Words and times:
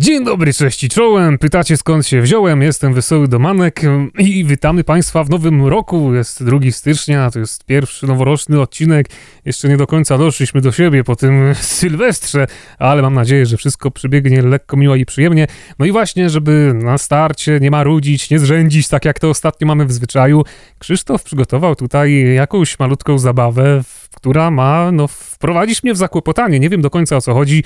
Dzień 0.00 0.24
dobry, 0.24 0.52
cześć 0.52 0.88
czołem. 0.88 1.38
Pytacie 1.38 1.76
skąd 1.76 2.06
się 2.06 2.20
wziąłem? 2.20 2.62
Jestem 2.62 2.94
Wesoły 2.94 3.28
Domanek 3.28 3.80
i 4.18 4.44
witamy 4.44 4.84
Państwa 4.84 5.24
w 5.24 5.30
nowym 5.30 5.66
roku. 5.66 6.14
Jest 6.14 6.44
2 6.44 6.58
stycznia, 6.70 7.30
to 7.30 7.38
jest 7.38 7.64
pierwszy 7.64 8.06
noworoczny 8.06 8.60
odcinek. 8.60 9.06
Jeszcze 9.44 9.68
nie 9.68 9.76
do 9.76 9.86
końca 9.86 10.18
doszliśmy 10.18 10.60
do 10.60 10.72
siebie 10.72 11.04
po 11.04 11.16
tym 11.16 11.54
Sylwestrze, 11.78 12.46
ale 12.78 13.02
mam 13.02 13.14
nadzieję, 13.14 13.46
że 13.46 13.56
wszystko 13.56 13.90
przebiegnie 13.90 14.42
lekko, 14.42 14.76
miło 14.76 14.96
i 14.96 15.06
przyjemnie. 15.06 15.46
No 15.78 15.86
i 15.86 15.92
właśnie, 15.92 16.30
żeby 16.30 16.72
na 16.74 16.98
starcie 16.98 17.58
nie 17.60 17.70
marudzić, 17.70 18.30
nie 18.30 18.38
zrzędzić, 18.38 18.88
tak 18.88 19.04
jak 19.04 19.18
to 19.18 19.30
ostatnio 19.30 19.66
mamy 19.66 19.84
w 19.84 19.92
zwyczaju, 19.92 20.44
Krzysztof 20.78 21.22
przygotował 21.22 21.76
tutaj 21.76 22.34
jakąś 22.34 22.78
malutką 22.78 23.18
zabawę, 23.18 23.82
która 24.16 24.50
ma 24.50 24.92
no, 24.92 25.08
wprowadzić 25.08 25.82
mnie 25.82 25.94
w 25.94 25.96
zakłopotanie. 25.96 26.60
Nie 26.60 26.68
wiem 26.68 26.82
do 26.82 26.90
końca 26.90 27.16
o 27.16 27.20
co 27.20 27.34
chodzi. 27.34 27.62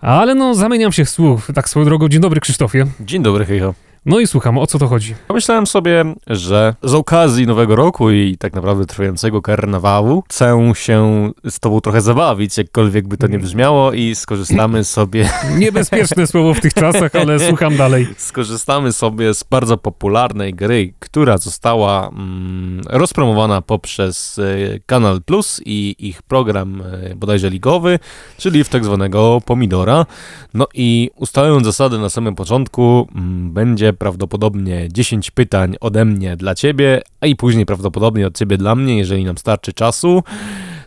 Ale 0.00 0.34
no, 0.34 0.54
zamieniam 0.54 0.92
się 0.92 1.04
w 1.04 1.10
słuch. 1.10 1.48
Tak 1.54 1.68
swoją 1.68 1.84
drogą, 1.86 2.08
dzień 2.08 2.20
dobry 2.20 2.40
Krzysztofie. 2.40 2.86
Dzień 3.00 3.22
dobry, 3.22 3.44
hejho. 3.44 3.74
No 4.06 4.20
i 4.20 4.26
słucham, 4.26 4.58
o 4.58 4.66
co 4.66 4.78
to 4.78 4.88
chodzi? 4.88 5.14
Pomyślałem 5.28 5.66
sobie, 5.66 6.04
że 6.26 6.74
z 6.82 6.94
okazji 6.94 7.46
Nowego 7.46 7.76
Roku 7.76 8.10
i 8.10 8.36
tak 8.38 8.52
naprawdę 8.52 8.86
trwającego 8.86 9.42
karnawału 9.42 10.22
chcę 10.28 10.72
się 10.74 11.30
z 11.50 11.60
tobą 11.60 11.80
trochę 11.80 12.00
zabawić, 12.00 12.58
jakkolwiek 12.58 13.08
by 13.08 13.16
to 13.16 13.26
nie 13.26 13.38
brzmiało 13.38 13.92
i 13.92 14.14
skorzystamy 14.14 14.84
sobie... 14.94 15.30
Niebezpieczne 15.58 16.26
słowo 16.26 16.54
w 16.54 16.60
tych 16.60 16.74
czasach, 16.74 17.14
ale 17.14 17.38
słucham 17.48 17.76
dalej. 17.76 18.08
Skorzystamy 18.16 18.92
sobie 18.92 19.34
z 19.34 19.44
bardzo 19.44 19.76
popularnej 19.76 20.54
gry, 20.54 20.92
która 20.98 21.38
została 21.38 22.08
mm, 22.08 22.80
rozpromowana 22.88 23.62
poprzez 23.62 24.38
y, 24.38 24.82
Kanal 24.86 25.22
Plus 25.22 25.60
i 25.64 25.96
ich 25.98 26.22
program 26.22 26.80
y, 26.80 27.16
bodajże 27.16 27.50
ligowy, 27.50 27.98
czyli 28.38 28.64
w 28.64 28.68
tak 28.68 28.84
zwanego 28.84 29.40
Pomidora. 29.44 30.06
No 30.54 30.66
i 30.74 31.10
ustalając 31.16 31.64
zasady 31.64 31.98
na 31.98 32.10
samym 32.10 32.34
początku, 32.34 33.08
mm, 33.14 33.52
będzie 33.52 33.89
prawdopodobnie 33.92 34.88
10 34.92 35.30
pytań 35.30 35.76
ode 35.80 36.04
mnie 36.04 36.36
dla 36.36 36.54
ciebie, 36.54 37.02
a 37.20 37.26
i 37.26 37.36
później 37.36 37.66
prawdopodobnie 37.66 38.26
od 38.26 38.38
ciebie 38.38 38.56
dla 38.56 38.74
mnie, 38.74 38.98
jeżeli 38.98 39.24
nam 39.24 39.38
starczy 39.38 39.72
czasu. 39.72 40.22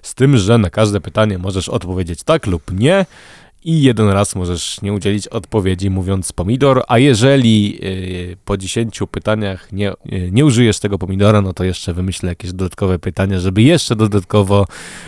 Z 0.02 0.16
tym, 0.16 0.38
że 0.38 0.58
na 0.58 0.69
każde 0.69 1.02
pytanie 1.02 1.38
możesz 1.38 1.69
odpowiedzieć 1.69 2.23
tak 2.23 2.45
lub 2.45 2.72
nie 2.80 3.05
i 3.66 3.81
jeden 3.81 4.09
raz 4.09 4.36
możesz 4.36 4.81
nie 4.81 4.94
udzielić 4.94 5.28
odpowiedzi 5.28 5.89
mówiąc 5.89 6.33
pomidor, 6.33 6.83
a 6.88 6.97
jeżeli 6.97 7.80
yy, 8.30 8.38
po 8.45 8.58
10 8.58 9.00
pytaniach 9.11 9.72
nie, 9.72 9.94
yy, 10.06 10.31
nie 10.31 10.45
użyjesz 10.45 10.80
tego 10.80 10.97
pomidora, 10.97 11.42
no 11.42 11.53
to 11.53 11.64
jeszcze 11.64 11.94
wymyślę 11.94 12.30
jakieś 12.30 12.52
dodatkowe 12.52 13.00
pytania, 13.00 13.39
żeby 13.39 13.61
jeszcze 13.61 13.95
dodatkowo 13.95 14.66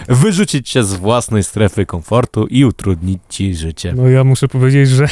wyrzucić 0.08 0.70
cię 0.70 0.84
z 0.84 0.94
własnej 0.94 1.44
strefy 1.44 1.86
komfortu 1.86 2.48
i 2.48 2.66
utrudnić 2.66 3.20
ci 3.30 3.56
życie. 3.56 3.94
No 3.98 4.10
ja 4.10 4.24
muszę 4.24 4.48
powiedzieć, 4.48 4.90
że 4.90 5.08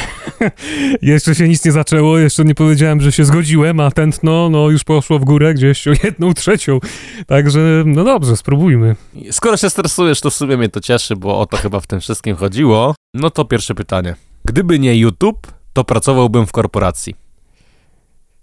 jeszcze 1.02 1.34
się 1.34 1.48
nic 1.48 1.64
nie 1.64 1.72
zaczęło, 1.72 2.18
jeszcze 2.18 2.44
nie 2.44 2.54
powiedziałem, 2.54 3.00
że 3.00 3.12
się 3.12 3.24
zgodziłem, 3.24 3.80
a 3.80 3.90
tętno 3.90 4.48
no 4.50 4.70
już 4.70 4.84
poszło 4.84 5.18
w 5.18 5.24
górę 5.24 5.54
gdzieś 5.54 5.88
o 5.88 5.92
jedną 6.04 6.34
trzecią, 6.34 6.78
także 7.26 7.82
no 7.86 8.04
dobrze, 8.04 8.36
spróbujmy. 8.36 8.96
Skoro 9.30 9.56
się 9.56 9.70
stresujesz, 9.70 10.20
to 10.20 10.30
w 10.30 10.34
sumie 10.34 10.56
mnie 10.56 10.68
to 10.68 10.80
cieszy, 10.80 11.16
bo 11.16 11.40
o 11.40 11.46
to 11.46 11.56
chyba 11.56 11.80
w 11.80 11.86
tym 11.86 12.00
wszystkim 12.00 12.36
chodziło. 12.36 12.94
No 13.14 13.30
to 13.30 13.44
pierwsze 13.44 13.74
pytanie. 13.74 14.14
Gdyby 14.44 14.78
nie 14.78 14.96
YouTube, 14.96 15.52
to 15.72 15.84
pracowałbym 15.84 16.46
w 16.46 16.52
korporacji. 16.52 17.14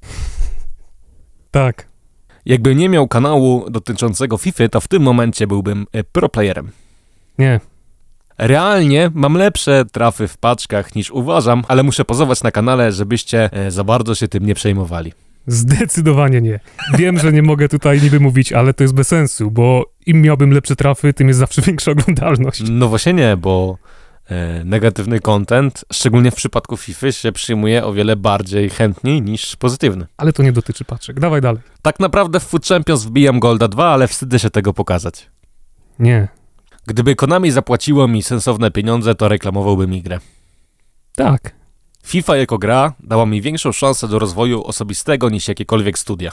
Tak. 1.52 1.88
Jakbym 2.46 2.78
nie 2.78 2.90
miał 2.90 3.08
kanału 3.08 3.70
dotyczącego 3.70 4.38
FIFA, 4.38 4.70
to 4.70 4.82
w 4.82 4.88
tym 4.88 5.04
momencie 5.04 5.48
byłbym 5.48 5.86
e, 5.92 6.04
pro 6.04 6.30
playerem. 6.30 6.72
Nie. 7.38 7.60
Realnie 8.38 9.12
mam 9.14 9.34
lepsze 9.34 9.86
trafy 9.92 10.28
w 10.28 10.38
paczkach 10.38 10.96
niż 10.96 11.12
uważam, 11.12 11.64
ale 11.68 11.84
muszę 11.84 12.06
pozować 12.06 12.44
na 12.44 12.52
kanale, 12.52 12.92
żebyście 12.92 13.50
e, 13.54 13.72
za 13.72 13.84
bardzo 13.84 14.16
się 14.16 14.28
tym 14.28 14.46
nie 14.46 14.56
przejmowali. 14.56 15.14
Zdecydowanie 15.48 16.42
nie. 16.42 16.60
Wiem, 16.98 17.20
że 17.20 17.34
nie 17.34 17.42
mogę 17.42 17.70
tutaj 17.70 18.02
niby 18.02 18.20
mówić, 18.20 18.54
ale 18.54 18.74
to 18.74 18.84
jest 18.84 18.94
bez 18.94 19.08
sensu, 19.08 19.52
bo 19.52 19.86
im 20.06 20.22
miałbym 20.22 20.52
lepsze 20.52 20.76
trafy, 20.76 21.14
tym 21.14 21.28
jest 21.28 21.40
zawsze 21.40 21.62
większa 21.68 21.92
oglądalność. 21.92 22.64
No 22.70 22.88
właśnie 22.88 23.14
nie, 23.14 23.38
bo 23.38 23.78
negatywny 24.66 25.20
content, 25.20 25.86
szczególnie 25.94 26.32
w 26.32 26.36
przypadku 26.36 26.78
FIFA, 26.78 27.12
się 27.12 27.32
przyjmuje 27.32 27.86
o 27.86 27.94
wiele 27.94 28.16
bardziej 28.16 28.70
chętniej 28.70 29.22
niż 29.22 29.56
pozytywny. 29.56 30.08
Ale 30.18 30.34
to 30.34 30.44
nie 30.44 30.52
dotyczy 30.52 30.86
paczek. 30.86 31.20
Dawaj 31.20 31.42
dalej. 31.42 31.62
Tak 31.82 32.00
naprawdę 32.00 32.40
w 32.40 32.44
Food 32.44 32.66
Champions 32.66 33.04
wbijam 33.04 33.40
Golda 33.40 33.68
2, 33.68 33.88
ale 33.94 34.08
wstydzę 34.08 34.40
się 34.40 34.50
tego 34.50 34.74
pokazać. 34.74 35.30
Nie. 36.00 36.28
Gdyby 36.86 37.16
Konami 37.16 37.52
zapłaciło 37.52 38.08
mi 38.08 38.24
sensowne 38.24 38.72
pieniądze, 38.72 39.16
to 39.16 39.28
reklamowałbym 39.28 39.94
ich 39.94 40.04
grę. 40.04 40.20
Tak. 41.16 41.56
FIFA 42.04 42.38
jako 42.38 42.58
gra 42.58 42.94
dała 43.00 43.26
mi 43.26 43.42
większą 43.42 43.72
szansę 43.72 44.08
do 44.08 44.20
rozwoju 44.20 44.64
osobistego 44.64 45.30
niż 45.30 45.48
jakiekolwiek 45.48 46.00
studia. 46.00 46.32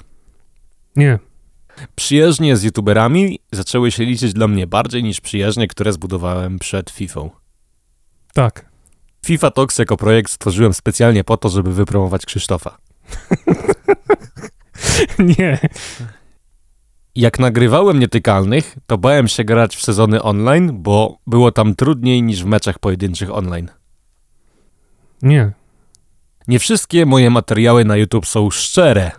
Nie. 0.97 1.19
Przyjaźnie 1.97 2.57
z 2.57 2.63
youtuberami 2.63 3.41
zaczęły 3.53 3.91
się 3.91 4.05
liczyć 4.05 4.33
dla 4.33 4.49
mnie 4.49 4.67
bardziej 4.67 5.03
niż 5.03 5.21
przyjaźnie, 5.21 5.69
które 5.69 5.93
zbudowałem 5.93 6.59
przed 6.59 6.91
FIFA. 6.91 7.21
Tak. 8.39 8.65
FIFA 9.27 9.51
Talks 9.51 9.79
jako 9.79 9.97
projekt 9.97 10.33
stworzyłem 10.33 10.75
specjalnie 10.75 11.25
po 11.25 11.37
to, 11.37 11.49
żeby 11.49 11.75
wypromować 11.75 12.27
Krzysztofa. 12.27 12.79
nie. 15.39 15.59
Jak 17.15 17.39
nagrywałem 17.39 17.99
Nietykalnych, 17.99 18.77
to 18.87 18.99
bałem 18.99 19.29
się 19.29 19.45
grać 19.45 19.77
w 19.77 19.85
sezony 19.85 20.23
online, 20.23 20.83
bo 20.83 21.19
było 21.27 21.53
tam 21.53 21.75
trudniej 21.75 22.23
niż 22.23 22.43
w 22.43 22.47
meczach 22.47 22.79
pojedynczych 22.79 23.35
online. 23.35 23.69
Nie. 25.23 25.53
Nie 26.49 26.59
wszystkie 26.59 27.07
moje 27.07 27.31
materiały 27.31 27.85
na 27.85 27.97
YouTube 27.97 28.27
są 28.27 28.51
szczere. 28.51 29.11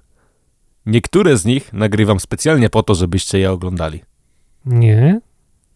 Niektóre 0.85 1.37
z 1.37 1.45
nich 1.45 1.73
nagrywam 1.73 2.19
specjalnie 2.19 2.69
po 2.69 2.83
to, 2.83 2.95
żebyście 2.95 3.39
je 3.39 3.51
oglądali. 3.51 4.03
Nie. 4.65 5.21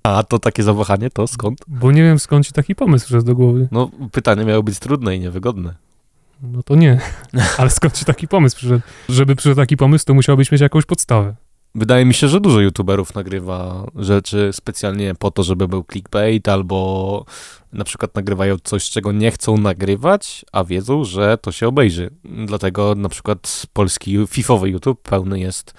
A 0.04 0.24
to 0.24 0.40
takie 0.40 0.64
zawahanie, 0.64 1.10
to 1.10 1.28
skąd? 1.28 1.60
Bo 1.68 1.92
nie 1.92 2.04
wiem 2.04 2.20
skąd 2.20 2.48
ci 2.48 2.54
taki 2.54 2.76
pomysł 2.76 3.06
przyszedł 3.06 3.26
do 3.26 3.36
głowy. 3.36 3.68
No, 3.72 3.90
pytanie 4.12 4.46
miało 4.46 4.64
być 4.64 4.80
trudne 4.80 5.16
i 5.16 5.20
niewygodne. 5.20 5.76
No 6.42 6.64
to 6.64 6.76
nie. 6.76 7.00
Ale 7.58 7.70
skąd 7.70 7.94
ci 7.94 8.06
taki 8.06 8.28
pomysł 8.28 8.56
przyszedł? 8.56 8.82
Żeby 9.10 9.36
przyszedł 9.36 9.62
taki 9.62 9.78
pomysł, 9.78 10.06
to 10.06 10.14
musiałbyś 10.14 10.52
mieć 10.52 10.62
jakąś 10.62 10.86
podstawę. 10.86 11.36
Wydaje 11.76 12.06
mi 12.06 12.14
się, 12.14 12.28
że 12.28 12.40
dużo 12.42 12.60
youtuberów 12.60 13.16
nagrywa 13.16 13.86
rzeczy 13.96 14.50
specjalnie 14.54 15.16
po 15.16 15.32
to, 15.32 15.44
żeby 15.44 15.68
był 15.68 15.86
clickbait, 15.92 16.48
albo 16.48 17.26
na 17.74 17.84
przykład 17.84 18.16
nagrywają 18.16 18.56
coś, 18.64 18.90
czego 18.90 19.12
nie 19.12 19.32
chcą 19.32 19.58
nagrywać, 19.58 20.46
a 20.52 20.64
wiedzą, 20.64 21.04
że 21.04 21.38
to 21.38 21.52
się 21.52 21.68
obejrzy. 21.68 22.10
Dlatego 22.46 22.96
na 22.96 23.10
przykład 23.10 23.66
polski 23.74 24.18
fifowy 24.28 24.70
YouTube 24.70 25.02
pełny 25.02 25.40
jest 25.40 25.74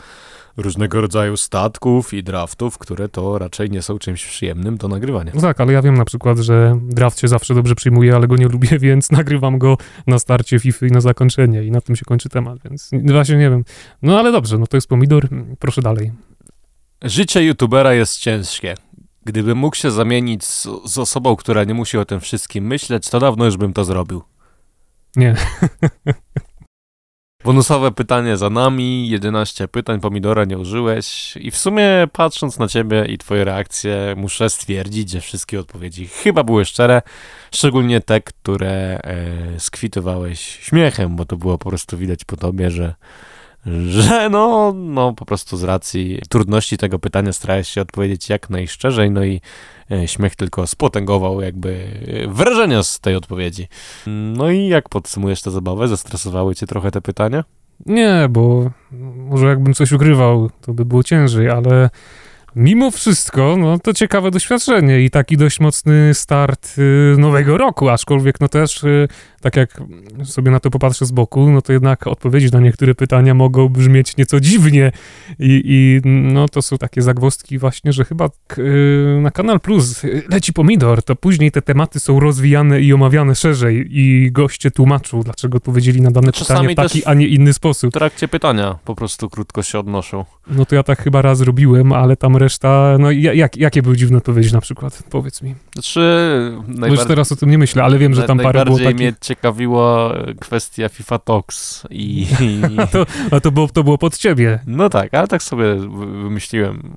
różnego 0.57 1.01
rodzaju 1.01 1.37
statków 1.37 2.15
i 2.15 2.23
draftów, 2.23 2.79
które 2.79 3.09
to 3.09 3.39
raczej 3.39 3.71
nie 3.71 3.83
są 3.83 3.99
czymś 3.99 4.27
przyjemnym 4.27 4.77
do 4.77 4.89
nagrywania. 4.89 5.33
No 5.35 5.41
tak, 5.41 5.61
ale 5.61 5.73
ja 5.73 5.83
wiem 5.83 5.95
na 5.95 6.05
przykład, 6.05 6.39
że 6.39 6.79
draft 6.83 7.21
się 7.21 7.29
zawsze 7.29 7.55
dobrze 7.55 7.75
przyjmuje, 7.75 8.15
ale 8.15 8.27
go 8.27 8.37
nie 8.37 8.49
lubię, 8.49 8.79
więc 8.89 9.11
nagrywam 9.11 9.59
go 9.59 9.77
na 10.07 10.19
starcie 10.19 10.59
FIFA 10.59 10.87
i 10.87 10.91
na 10.91 11.01
zakończenie 11.01 11.65
i 11.65 11.71
na 11.71 11.81
tym 11.81 11.97
się 11.97 12.05
kończy 12.05 12.29
temat, 12.29 12.59
więc 12.65 12.91
właśnie 12.93 13.37
nie 13.37 13.51
wiem. 13.51 13.65
No 14.03 14.19
ale 14.19 14.33
dobrze, 14.33 14.59
no 14.59 14.67
to 14.67 14.77
jest 14.77 14.89
pomidor, 14.89 15.29
proszę 15.59 15.83
dalej. 15.83 16.13
Życie 17.03 17.45
youtubera 17.45 17.95
jest 17.95 18.19
ciężkie. 18.19 18.75
Gdybym 19.25 19.59
mógł 19.59 19.77
się 19.77 19.91
zamienić 19.91 20.45
z, 20.45 20.69
z 20.85 20.99
osobą, 20.99 21.37
która 21.37 21.65
nie 21.65 21.75
musi 21.75 21.99
o 21.99 22.05
tym 22.05 22.21
wszystkim 22.21 22.67
myśleć, 22.67 23.11
to 23.11 23.21
dawno 23.21 23.45
już 23.45 23.57
bym 23.57 23.73
to 23.73 23.85
zrobił. 23.85 24.23
Nie. 25.17 25.35
Bonusowe 27.45 27.93
pytanie 27.93 28.37
za 28.37 28.51
nami, 28.51 29.09
11 29.09 29.69
pytań, 29.69 30.01
pomidora 30.01 30.45
nie 30.45 30.59
użyłeś. 30.59 31.37
I 31.37 31.51
w 31.51 31.57
sumie 31.57 31.89
patrząc 32.13 32.59
na 32.59 32.69
ciebie 32.69 33.05
i 33.05 33.19
twoje 33.19 33.45
reakcje 33.45 34.15
muszę 34.17 34.51
stwierdzić, 34.51 35.11
że 35.11 35.21
wszystkie 35.21 35.61
odpowiedzi 35.61 36.07
chyba 36.07 36.45
były 36.45 36.65
szczere, 36.65 37.03
szczególnie 37.53 38.01
te, 38.01 38.21
które 38.21 38.71
e, 38.71 39.61
skwitowałeś 39.61 40.41
śmiechem, 40.41 41.17
bo 41.17 41.25
to 41.25 41.37
było 41.37 41.59
po 41.59 41.69
prostu 41.69 41.99
widać 41.99 42.25
po 42.25 42.37
tobie, 42.37 42.71
że 42.71 42.95
że 43.67 44.29
no, 44.31 44.73
no 44.77 45.13
po 45.13 45.25
prostu 45.25 45.57
z 45.57 45.65
racji 45.65 46.21
trudności 46.29 46.79
tego 46.79 46.99
pytania 46.99 47.33
starałeś 47.33 47.69
się 47.69 47.81
odpowiedzieć 47.81 48.29
jak 48.29 48.51
najszczerzej, 48.51 49.11
no 49.11 49.25
i 49.25 49.41
e, 49.91 50.09
śmiech 50.09 50.37
tylko 50.37 50.67
spotęgował 50.67 51.41
jakby 51.41 51.87
wrażenia 52.29 52.83
z 52.83 53.01
tej 53.01 53.17
odpowiedzi. 53.17 53.69
No 54.07 54.51
i 54.51 54.69
jak 54.69 54.89
podsumujesz 54.89 55.43
tę 55.43 55.51
zabawę? 55.51 55.89
Zestresowały 55.89 56.55
cię 56.55 56.67
trochę 56.67 56.91
te 56.91 57.01
pytania? 57.01 57.45
Nie, 57.87 58.27
bo 58.31 58.71
może 59.17 59.47
jakbym 59.47 59.75
coś 59.75 59.93
ukrywał, 59.93 60.51
to 60.61 60.75
by 60.75 60.85
było 60.85 61.03
ciężej, 61.03 61.51
ale 61.51 61.91
mimo 62.57 62.91
wszystko, 62.91 63.57
no 63.57 63.79
to 63.79 63.93
ciekawe 63.93 64.31
doświadczenie 64.31 65.01
i 65.01 65.11
taki 65.11 65.37
dość 65.37 65.61
mocny 65.61 66.15
start 66.15 66.75
y, 66.79 67.17
nowego 67.19 67.59
roku, 67.59 67.89
aczkolwiek 67.89 68.41
no 68.41 68.49
też 68.49 68.85
y, 68.85 69.09
tak 69.45 69.57
jak 69.57 69.81
sobie 70.25 70.51
na 70.51 70.61
to 70.61 70.71
popatrzę 70.71 71.07
z 71.07 71.13
boku, 71.13 71.51
no 71.51 71.63
to 71.63 71.73
jednak 71.73 72.07
odpowiedzi 72.07 72.49
na 72.53 72.61
niektóre 72.61 72.95
pytania 72.95 73.35
mogą 73.35 73.69
brzmieć 73.69 74.17
nieco 74.17 74.41
dziwnie 74.41 74.93
i, 75.39 75.63
i 75.65 76.09
no 76.09 76.49
to 76.49 76.63
są 76.63 76.79
takie 76.79 77.03
zagwozdki 77.03 77.59
właśnie, 77.59 77.93
że 77.93 78.05
chyba 78.05 78.29
yy, 78.57 79.19
na 79.23 79.31
Kanal 79.31 79.61
Plus 79.61 80.03
leci 80.31 80.53
pomidor, 80.53 81.03
to 81.03 81.17
później 81.17 81.51
te 81.51 81.63
tematy 81.63 82.01
są 82.01 82.21
rozwijane 82.21 82.81
i 82.81 82.93
omawiane 82.93 83.35
szerzej 83.35 83.87
i 83.91 84.33
goście 84.33 84.71
tłumaczą, 84.71 85.21
dlaczego 85.21 85.61
powiedzieli 85.61 86.01
na 86.01 86.11
dane 86.11 86.33
Czasami 86.33 86.69
pytanie 86.69 86.89
w 86.89 86.93
taki, 86.93 87.05
a 87.05 87.15
nie 87.15 87.27
inny 87.27 87.53
W 87.53 87.57
sposób. 87.57 87.95
trakcie 87.95 88.29
pytania 88.29 88.79
po 88.85 88.95
prostu 88.95 89.31
krótko 89.31 89.63
się 89.63 89.79
odnoszą. 89.79 90.25
No 90.51 90.67
to 90.67 90.75
ja 90.75 90.83
tak 90.83 91.03
chyba 91.03 91.23
raz 91.23 91.41
robiłem, 91.41 91.93
ale 91.93 92.17
tam 92.17 92.37
reszta, 92.37 92.97
no 93.01 93.11
ja- 93.11 93.33
jak, 93.33 93.57
jakie 93.57 93.83
były 93.83 93.97
dziwne 93.97 94.19
odpowiedzi 94.19 94.55
na 94.55 94.61
przykład? 94.61 95.03
Powiedz 95.11 95.43
mi. 95.43 95.55
Znaczy, 95.75 96.01
już 96.89 97.05
teraz 97.05 97.33
o 97.33 97.37
tym 97.37 97.51
nie 97.51 97.59
myślę, 97.59 97.85
ale 97.85 97.99
wiem, 97.99 98.15
że 98.15 98.23
tam 98.23 98.39
parę 98.39 98.65
było 98.65 98.79
takich... 98.79 99.15
ciekawiła 99.35 100.15
e, 100.15 100.35
kwestia 100.35 100.89
FIFA 100.89 101.19
Talks 101.19 101.87
i... 101.91 102.27
i 102.41 102.89
To, 102.93 103.07
a 103.31 103.41
to 103.41 103.51
było, 103.53 103.69
to 103.69 103.85
było 103.85 103.99
pod 103.99 104.17
ciebie. 104.19 104.59
no 104.67 104.89
tak, 104.91 105.15
ale 105.15 105.29
tak 105.29 105.43
sobie 105.43 105.75
wy- 105.75 105.89
wymyśliłem 106.23 106.97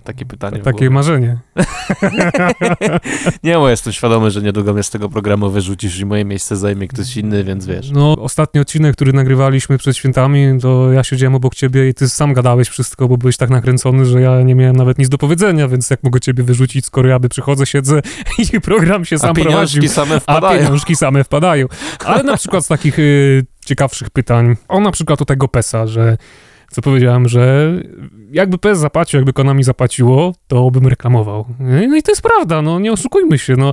takie 0.00 0.26
pytanie. 0.26 0.58
w 0.60 0.64
Takie 0.64 0.90
marzenie. 0.90 1.38
Nie, 3.44 3.54
bo 3.54 3.68
jestem 3.70 3.92
świadomy, 3.92 4.30
że 4.30 4.42
niedługo 4.42 4.74
mnie 4.74 4.82
z 4.82 4.90
tego 4.90 5.08
programu 5.08 5.50
wyrzucisz 5.50 5.98
i 6.00 6.06
moje 6.06 6.24
miejsce 6.24 6.56
zajmie 6.56 6.88
ktoś 6.88 7.16
inny, 7.16 7.44
więc 7.44 7.66
wiesz. 7.66 7.90
No, 7.90 8.16
ostatni 8.18 8.60
odcinek, 8.60 8.96
który 8.96 9.12
nagrywaliśmy 9.12 9.78
przed 9.78 9.96
świętami, 9.96 10.60
to 10.60 10.92
ja 10.92 11.04
siedziałem 11.04 11.34
obok 11.34 11.54
ciebie 11.54 11.88
i 11.88 11.94
ty 11.94 12.08
sam 12.08 12.32
gadałeś 12.32 12.68
wszystko, 12.68 13.08
bo 13.08 13.16
byłeś 13.16 13.36
tak 13.36 13.50
nakręcony, 13.50 14.06
że 14.06 14.20
ja 14.20 14.42
nie 14.42 14.54
miałem 14.54 14.76
nawet 14.76 14.98
nic 14.98 15.08
do 15.08 15.18
powiedzenia, 15.18 15.68
więc 15.68 15.90
jak 15.90 16.02
mogę 16.02 16.20
ciebie 16.20 16.44
wyrzucić, 16.44 16.86
skoro 16.86 17.08
ja 17.08 17.18
by 17.18 17.28
przychodzę, 17.28 17.66
siedzę 17.66 18.00
i 18.54 18.60
program 18.60 19.04
się 19.04 19.16
A 19.16 19.18
sam 19.18 19.34
prowadził. 19.34 19.52
pieniążki 19.82 19.88
same 19.88 20.14
A 20.16 20.20
wpadają. 20.20 20.62
pieniążki 20.64 20.96
same 20.96 21.24
wpadają. 21.24 21.66
Ale 22.04 22.22
na 22.22 22.36
przykład 22.36 22.64
z 22.64 22.68
takich 22.68 22.98
y, 22.98 23.46
ciekawszych 23.66 24.10
pytań, 24.10 24.56
o 24.68 24.80
na 24.80 24.90
przykład 24.90 25.22
o 25.22 25.24
tego 25.24 25.48
PESA, 25.48 25.86
że 25.86 26.16
co 26.70 26.82
powiedziałem, 26.82 27.28
że 27.28 27.72
jakby 28.34 28.58
PES 28.58 28.78
zapłacił, 28.78 29.18
jakby 29.18 29.32
Konami 29.32 29.64
zapłaciło, 29.64 30.34
to 30.46 30.70
bym 30.70 30.86
reklamował. 30.86 31.46
No 31.88 31.96
i 31.96 32.02
to 32.02 32.12
jest 32.12 32.22
prawda, 32.22 32.62
no 32.62 32.78
nie 32.78 32.92
oszukujmy 32.92 33.38
się, 33.38 33.56
no 33.56 33.72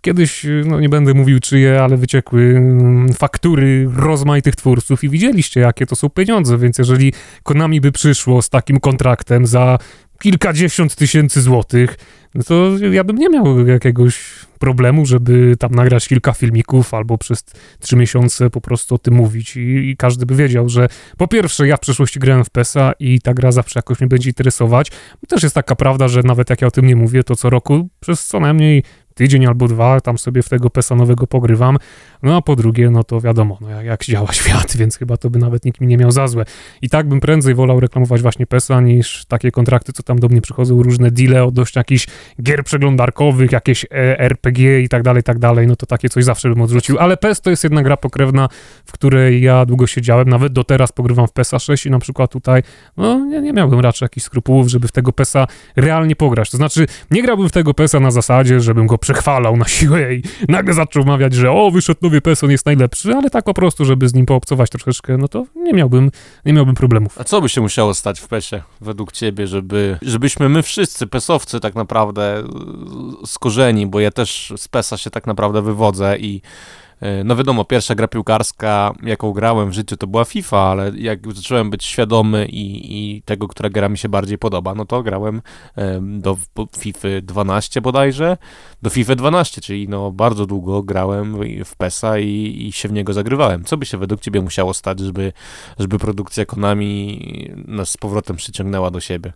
kiedyś, 0.00 0.46
no 0.64 0.80
nie 0.80 0.88
będę 0.88 1.14
mówił 1.14 1.40
czyje, 1.40 1.82
ale 1.82 1.96
wyciekły 1.96 2.42
mm, 2.42 3.12
faktury 3.12 3.88
rozmaitych 3.96 4.56
twórców 4.56 5.04
i 5.04 5.08
widzieliście, 5.08 5.60
jakie 5.60 5.86
to 5.86 5.96
są 5.96 6.10
pieniądze, 6.10 6.58
więc 6.58 6.78
jeżeli 6.78 7.12
Konami 7.42 7.80
by 7.80 7.92
przyszło 7.92 8.42
z 8.42 8.48
takim 8.48 8.80
kontraktem 8.80 9.46
za 9.46 9.78
kilkadziesiąt 10.22 10.94
tysięcy 10.96 11.42
złotych, 11.42 11.96
no 12.34 12.42
to 12.42 12.78
ja 12.78 13.04
bym 13.04 13.16
nie 13.16 13.28
miał 13.28 13.66
jakiegoś 13.66 14.18
problemu, 14.58 15.06
żeby 15.06 15.56
tam 15.58 15.74
nagrać 15.74 16.08
kilka 16.08 16.32
filmików 16.32 16.94
albo 16.94 17.18
przez 17.18 17.44
trzy 17.80 17.96
miesiące 17.96 18.50
po 18.50 18.60
prostu 18.60 18.94
o 18.94 18.98
tym 18.98 19.14
mówić 19.14 19.56
i, 19.56 19.60
i 19.60 19.96
każdy 19.96 20.26
by 20.26 20.36
wiedział, 20.36 20.68
że 20.68 20.88
po 21.18 21.28
pierwsze 21.28 21.66
ja 21.68 21.76
w 21.76 21.80
przeszłości 21.80 22.20
grałem 22.20 22.44
w 22.44 22.50
PESA 22.50 22.92
i 22.98 23.20
ta 23.20 23.34
gra 23.34 23.52
zawsze 23.52 23.78
jakoś 23.78 24.00
mnie 24.00 24.08
będzie 24.08 24.30
interesować. 24.30 24.90
Też 25.28 25.42
jest 25.42 25.54
taka 25.54 25.76
prawda, 25.76 26.08
że 26.08 26.22
nawet 26.22 26.50
jak 26.50 26.60
ja 26.60 26.68
o 26.68 26.70
tym 26.70 26.86
nie 26.86 26.96
mówię, 26.96 27.24
to 27.24 27.36
co 27.36 27.50
roku 27.50 27.88
przez 28.00 28.26
co 28.26 28.40
najmniej 28.40 28.82
tydzień 29.14 29.46
albo 29.46 29.68
dwa 29.68 30.00
tam 30.00 30.18
sobie 30.18 30.42
w 30.42 30.48
tego 30.48 30.70
PESA 30.70 30.94
nowego 30.94 31.26
pogrywam. 31.26 31.78
No 32.22 32.36
a 32.36 32.42
po 32.42 32.56
drugie, 32.56 32.90
no 32.90 33.04
to 33.04 33.20
wiadomo, 33.20 33.58
no 33.60 33.70
jak, 33.70 33.84
jak 33.84 34.04
działa 34.04 34.32
świat, 34.42 34.76
więc 34.76 34.98
chyba 34.98 35.16
to 35.16 35.30
by 35.30 35.38
nawet 35.38 35.64
nikt 35.64 35.80
mi 35.80 35.86
nie 35.86 35.96
miał 35.96 36.10
za 36.10 36.28
złe. 36.28 36.44
I 36.82 36.88
tak 36.88 37.08
bym 37.08 37.20
prędzej 37.20 37.54
wolał 37.54 37.80
reklamować 37.80 38.22
właśnie 38.22 38.46
PESA 38.46 38.80
niż 38.80 39.24
takie 39.24 39.50
kontrakty, 39.50 39.92
co 39.92 40.02
tam 40.02 40.18
do 40.18 40.28
mnie 40.28 40.40
przychodzą, 40.40 40.82
różne 40.82 41.10
deale 41.10 41.44
odnośnie 41.44 41.80
jakichś 41.80 42.06
gier 42.42 42.64
przeglądarkowych, 42.64 43.52
jakieś 43.52 43.84
e, 43.84 44.20
RPG 44.20 44.80
i 44.80 44.88
tak 44.88 45.02
dalej, 45.02 45.20
i 45.20 45.24
tak 45.24 45.38
dalej, 45.38 45.66
no 45.66 45.76
to 45.76 45.86
takie 45.86 46.08
coś 46.08 46.24
zawsze 46.24 46.48
bym 46.48 46.60
odrzucił. 46.60 46.98
Ale 46.98 47.16
PES 47.16 47.40
to 47.40 47.50
jest 47.50 47.64
jedna 47.64 47.82
gra 47.82 47.96
pokrewna, 47.96 48.48
w 48.84 48.92
której 48.92 49.42
ja 49.42 49.66
długo 49.66 49.86
siedziałem, 49.86 50.28
nawet 50.28 50.52
do 50.52 50.64
teraz 50.64 50.92
pogrywam 50.92 51.26
w 51.26 51.32
PESA 51.32 51.58
6 51.58 51.86
i 51.86 51.90
na 51.90 51.98
przykład 51.98 52.30
tutaj, 52.30 52.62
no 52.96 53.18
nie, 53.18 53.40
nie 53.40 53.52
miałbym 53.52 53.80
raczej 53.80 54.06
jakichś 54.06 54.26
skrupułów, 54.26 54.68
żeby 54.68 54.88
w 54.88 54.92
tego 54.92 55.12
PESA 55.12 55.46
realnie 55.76 56.16
pograć. 56.16 56.50
To 56.50 56.56
znaczy, 56.56 56.86
nie 57.10 57.22
grałbym 57.22 57.48
w 57.48 57.52
tego 57.52 57.74
PESA 57.74 58.00
na 58.00 58.10
zasadzie, 58.10 58.60
żebym 58.60 58.86
go 58.86 58.98
przechwalał 59.02 59.56
na 59.56 59.68
siłę 59.68 60.14
i 60.14 60.22
nagle 60.48 60.74
zaczął 60.74 61.04
mawiać, 61.04 61.34
że 61.34 61.50
o, 61.50 61.70
wyszedł 61.70 62.00
nowy 62.02 62.20
PES, 62.20 62.44
on 62.44 62.50
jest 62.50 62.66
najlepszy, 62.66 63.14
ale 63.14 63.30
tak 63.30 63.44
po 63.44 63.54
prostu, 63.54 63.84
żeby 63.84 64.08
z 64.08 64.14
nim 64.14 64.26
poobcować 64.26 64.70
troszeczkę, 64.70 65.18
no 65.18 65.28
to 65.28 65.46
nie 65.56 65.72
miałbym, 65.72 66.10
nie 66.44 66.52
miałbym 66.52 66.74
problemów. 66.74 67.20
A 67.20 67.24
co 67.24 67.40
by 67.40 67.48
się 67.48 67.60
musiało 67.60 67.94
stać 67.94 68.20
w 68.20 68.28
PESie 68.28 68.62
według 68.80 69.12
ciebie, 69.12 69.46
żeby, 69.46 69.98
żebyśmy 70.02 70.48
my 70.48 70.62
wszyscy, 70.62 71.06
pesowcy 71.06 71.60
tak 71.60 71.74
naprawdę 71.74 72.40
y, 72.40 73.26
z 73.26 73.38
korzeni, 73.38 73.86
bo 73.86 74.00
ja 74.00 74.10
też 74.10 74.52
z 74.56 74.68
PESa 74.68 74.96
się 74.96 75.10
tak 75.10 75.26
naprawdę 75.26 75.62
wywodzę 75.62 76.18
i 76.18 76.36
y, 76.36 76.81
no 77.24 77.36
wiadomo, 77.36 77.64
pierwsza 77.64 77.94
gra 77.94 78.08
piłkarska, 78.08 78.92
jaką 79.02 79.32
grałem 79.32 79.70
w 79.70 79.72
życiu, 79.72 79.96
to 79.96 80.06
była 80.06 80.24
FIFA, 80.24 80.58
ale 80.58 80.92
jak 80.96 81.32
zacząłem 81.34 81.70
być 81.70 81.84
świadomy 81.84 82.46
i, 82.46 82.92
i 83.16 83.22
tego, 83.22 83.48
która 83.48 83.70
gra 83.70 83.88
mi 83.88 83.98
się 83.98 84.08
bardziej 84.08 84.38
podoba, 84.38 84.74
no 84.74 84.84
to 84.84 85.02
grałem 85.02 85.42
em, 85.76 86.20
do 86.20 86.36
FIFA 86.78 87.08
12 87.22 87.80
bodajże, 87.80 88.36
do 88.82 88.90
FIFA 88.90 89.14
12, 89.14 89.60
czyli 89.60 89.88
no 89.88 90.10
bardzo 90.12 90.46
długo 90.46 90.82
grałem 90.82 91.36
w- 91.64 91.76
PESa 91.76 92.18
i, 92.18 92.56
i 92.66 92.72
się 92.72 92.88
w 92.88 92.92
niego 92.92 93.12
zagrywałem. 93.12 93.64
Co 93.64 93.76
by 93.76 93.86
się 93.86 93.98
według 93.98 94.20
ciebie 94.20 94.40
musiało 94.40 94.74
stać, 94.74 95.00
żeby 95.00 95.32
żeby 95.78 95.98
produkcja 95.98 96.46
Konami 96.46 97.52
nas 97.68 97.90
z 97.90 97.96
powrotem 97.96 98.36
przyciągnęła 98.36 98.90
do 98.90 99.00
siebie. 99.00 99.32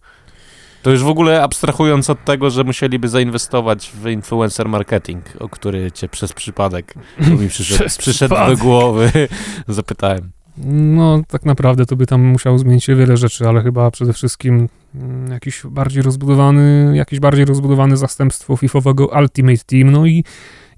To 0.86 0.90
już 0.90 1.02
w 1.02 1.08
ogóle 1.08 1.42
abstrahując 1.42 2.10
od 2.10 2.24
tego, 2.24 2.50
że 2.50 2.64
musieliby 2.64 3.08
zainwestować 3.08 3.92
w 3.94 4.08
influencer 4.08 4.68
marketing, 4.68 5.24
o 5.38 5.48
który 5.48 5.92
cię 5.92 6.08
przez 6.08 6.32
przypadek 6.32 6.94
mi 7.40 7.48
przyszedł, 7.48 7.90
przyszedł 7.98 8.34
do 8.48 8.56
głowy, 8.56 9.10
zapytałem. 9.68 10.30
No, 10.66 11.22
tak 11.28 11.44
naprawdę 11.44 11.86
to 11.86 11.96
by 11.96 12.06
tam 12.06 12.24
musiało 12.24 12.58
zmienić 12.58 12.84
się 12.84 12.96
wiele 12.96 13.16
rzeczy, 13.16 13.48
ale 13.48 13.62
chyba 13.62 13.90
przede 13.90 14.12
wszystkim 14.12 14.68
mm, 14.94 15.30
jakiś 15.32 15.62
bardziej 15.64 16.02
rozbudowany, 16.02 16.92
jakieś 16.94 17.20
bardziej 17.20 17.44
rozbudowane 17.44 17.96
zastępstwo 17.96 18.56
FIFowego 18.56 19.06
Ultimate 19.06 19.64
Team, 19.66 19.90
no 19.90 20.06
i 20.06 20.24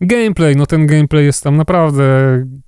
gameplay, 0.00 0.56
no 0.56 0.66
ten 0.66 0.86
gameplay 0.86 1.24
jest 1.24 1.42
tam 1.44 1.56
naprawdę... 1.56 2.04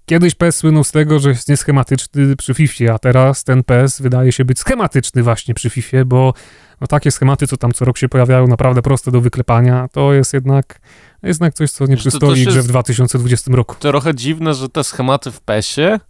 Kiedyś 0.06 0.34
PES 0.34 0.56
słynął 0.56 0.84
z 0.84 0.90
tego, 0.92 1.18
że 1.18 1.28
jest 1.28 1.48
nieschematyczny 1.48 2.36
przy 2.36 2.54
FIFA, 2.54 2.94
a 2.94 2.98
teraz 2.98 3.44
ten 3.44 3.64
PES 3.64 4.00
wydaje 4.00 4.32
się 4.32 4.44
być 4.44 4.58
schematyczny 4.58 5.22
właśnie 5.22 5.54
przy 5.54 5.70
FIFA, 5.70 6.04
bo 6.04 6.34
no 6.80 6.86
takie 6.86 7.10
schematy, 7.10 7.46
co 7.46 7.56
tam 7.56 7.72
co 7.72 7.84
rok 7.84 7.98
się 7.98 8.08
pojawiają, 8.08 8.46
naprawdę 8.46 8.82
proste 8.82 9.10
do 9.10 9.20
wyklepania, 9.20 9.88
to 9.92 10.12
jest 10.12 10.34
jednak, 10.34 10.80
jednak 11.22 11.54
coś, 11.54 11.70
co 11.70 11.86
nie 11.86 11.96
przystoi 11.96 12.34
grze 12.34 12.52
w 12.52 12.54
jest- 12.56 12.68
2020 12.68 13.50
roku. 13.52 13.76
Trochę 13.78 14.14
dziwne, 14.14 14.54
że 14.54 14.68
te 14.68 14.84
schematy 14.84 15.30
w 15.30 15.40
PESie 15.40 16.00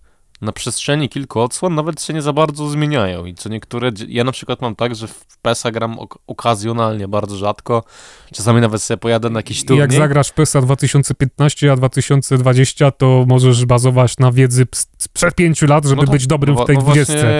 na 0.42 0.52
przestrzeni 0.52 1.08
kilku 1.08 1.40
odsłon 1.40 1.74
nawet 1.74 2.02
się 2.02 2.12
nie 2.14 2.22
za 2.22 2.32
bardzo 2.32 2.68
zmieniają 2.68 3.24
i 3.26 3.34
co 3.34 3.48
niektóre, 3.48 3.90
ja 4.08 4.24
na 4.24 4.32
przykład 4.32 4.62
mam 4.62 4.76
tak, 4.76 4.94
że 4.94 5.08
w 5.08 5.24
PESa 5.42 5.70
gram 5.70 5.98
ok- 5.98 6.18
okazjonalnie, 6.26 7.08
bardzo 7.08 7.36
rzadko, 7.36 7.84
czasami 8.34 8.60
nawet 8.60 8.82
sobie 8.82 8.98
pojadę 8.98 9.30
na 9.30 9.38
jakiś 9.38 9.64
turniej. 9.64 9.80
jak 9.80 9.92
zagrasz 9.92 10.28
w 10.28 10.32
PESA 10.32 10.60
2015, 10.60 11.72
a 11.72 11.76
2020, 11.76 12.90
to 12.90 13.24
możesz 13.28 13.64
bazować 13.66 14.18
na 14.18 14.32
wiedzy 14.32 14.66
sprzed 14.98 15.34
pięciu 15.34 15.66
lat, 15.66 15.84
żeby 15.84 16.02
No 16.06 16.12
być 16.12 16.26
dobrym 16.26 16.56
w 16.56 16.64
tej 16.64 16.76
no 16.76 16.82
20. 16.82 17.12
właśnie, 17.12 17.32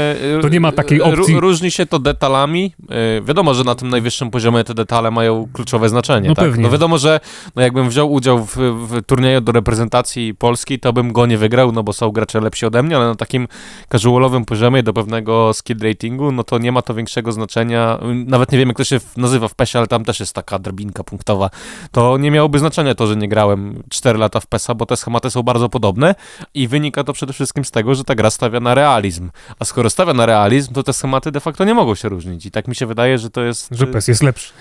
To 0.42 0.48
nie 0.48 0.60
ma 0.60 0.72
takiej 0.72 1.00
ró- 1.00 1.20
opcji. 1.20 1.40
Różni 1.40 1.70
się 1.70 1.86
to 1.86 1.98
detalami. 1.98 2.74
Yy, 2.90 3.22
wiadomo, 3.24 3.54
że 3.54 3.64
na 3.64 3.74
tym 3.74 3.88
najwyższym 3.88 4.30
poziomie 4.30 4.64
te 4.64 4.74
detale 4.74 5.10
mają 5.10 5.48
kluczowe 5.52 5.88
znaczenie. 5.88 6.28
No 6.28 6.34
tak? 6.34 6.44
pewnie. 6.44 6.62
No 6.62 6.70
wiadomo, 6.70 6.98
że 6.98 7.20
no 7.56 7.62
jakbym 7.62 7.88
wziął 7.88 8.12
udział 8.12 8.44
w, 8.46 8.56
w 8.56 9.02
turnieju 9.06 9.40
do 9.40 9.52
reprezentacji 9.52 10.34
Polski, 10.34 10.78
to 10.80 10.92
bym 10.92 11.12
go 11.12 11.26
nie 11.26 11.38
wygrał, 11.38 11.72
no 11.72 11.82
bo 11.82 11.92
są 11.92 12.10
gracze 12.10 12.40
lepsi 12.40 12.66
ode 12.66 12.82
mnie, 12.82 12.89
ale 12.96 13.06
na 13.06 13.14
takim 13.14 13.48
casualowym 13.92 14.44
poziomie 14.44 14.82
do 14.82 14.92
pewnego 14.92 15.54
skill 15.54 15.78
ratingu, 15.78 16.32
no 16.32 16.44
to 16.44 16.58
nie 16.58 16.72
ma 16.72 16.82
to 16.82 16.94
większego 16.94 17.32
znaczenia. 17.32 17.98
Nawet 18.26 18.52
nie 18.52 18.58
wiem, 18.58 18.68
jak 18.68 18.76
to 18.76 18.84
się 18.84 19.00
nazywa 19.16 19.48
w 19.48 19.54
PESie, 19.54 19.78
ale 19.78 19.86
tam 19.86 20.04
też 20.04 20.20
jest 20.20 20.32
taka 20.32 20.58
drabinka 20.58 21.04
punktowa. 21.04 21.50
To 21.92 22.18
nie 22.18 22.30
miałoby 22.30 22.58
znaczenia 22.58 22.94
to, 22.94 23.06
że 23.06 23.16
nie 23.16 23.28
grałem 23.28 23.82
4 23.88 24.18
lata 24.18 24.40
w 24.40 24.46
PESa, 24.46 24.74
bo 24.74 24.86
te 24.86 24.96
schematy 24.96 25.30
są 25.30 25.42
bardzo 25.42 25.68
podobne 25.68 26.14
i 26.54 26.68
wynika 26.68 27.04
to 27.04 27.12
przede 27.12 27.32
wszystkim 27.32 27.64
z 27.64 27.70
tego, 27.70 27.94
że 27.94 28.04
ta 28.04 28.14
gra 28.14 28.30
stawia 28.30 28.60
na 28.60 28.74
realizm. 28.74 29.30
A 29.58 29.64
skoro 29.64 29.90
stawia 29.90 30.12
na 30.12 30.26
realizm, 30.26 30.72
to 30.72 30.82
te 30.82 30.92
schematy 30.92 31.32
de 31.32 31.40
facto 31.40 31.64
nie 31.64 31.74
mogą 31.74 31.94
się 31.94 32.08
różnić. 32.08 32.46
I 32.46 32.50
tak 32.50 32.68
mi 32.68 32.74
się 32.74 32.86
wydaje, 32.86 33.18
że 33.18 33.30
to 33.30 33.42
jest... 33.42 33.68
Że 33.70 33.86
PES 33.86 34.08
jest 34.08 34.22
lepszy. 34.22 34.52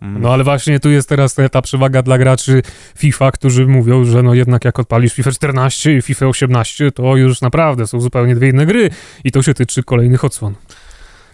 Mm. 0.00 0.22
No 0.22 0.32
ale 0.32 0.44
właśnie 0.44 0.80
tu 0.80 0.90
jest 0.90 1.08
teraz 1.08 1.36
ta, 1.52 1.62
przewaga 1.62 2.02
dla 2.02 2.18
graczy 2.18 2.62
FIFA, 2.96 3.32
którzy 3.32 3.66
mówią, 3.66 4.04
że 4.04 4.22
no 4.22 4.34
jednak 4.34 4.64
jak 4.64 4.78
odpalisz 4.78 5.12
FIFA 5.12 5.32
14 5.32 5.96
i 5.96 6.02
FIFA 6.02 6.26
18, 6.26 6.92
to 6.92 7.16
już 7.16 7.40
naprawdę 7.40 7.86
są 7.86 8.00
zupełnie 8.00 8.34
dwie 8.34 8.48
inne 8.48 8.66
gry 8.66 8.90
i 9.24 9.32
to 9.32 9.42
się 9.42 9.54
tyczy 9.54 9.82
kolejnych 9.82 10.24
odsłon. 10.24 10.54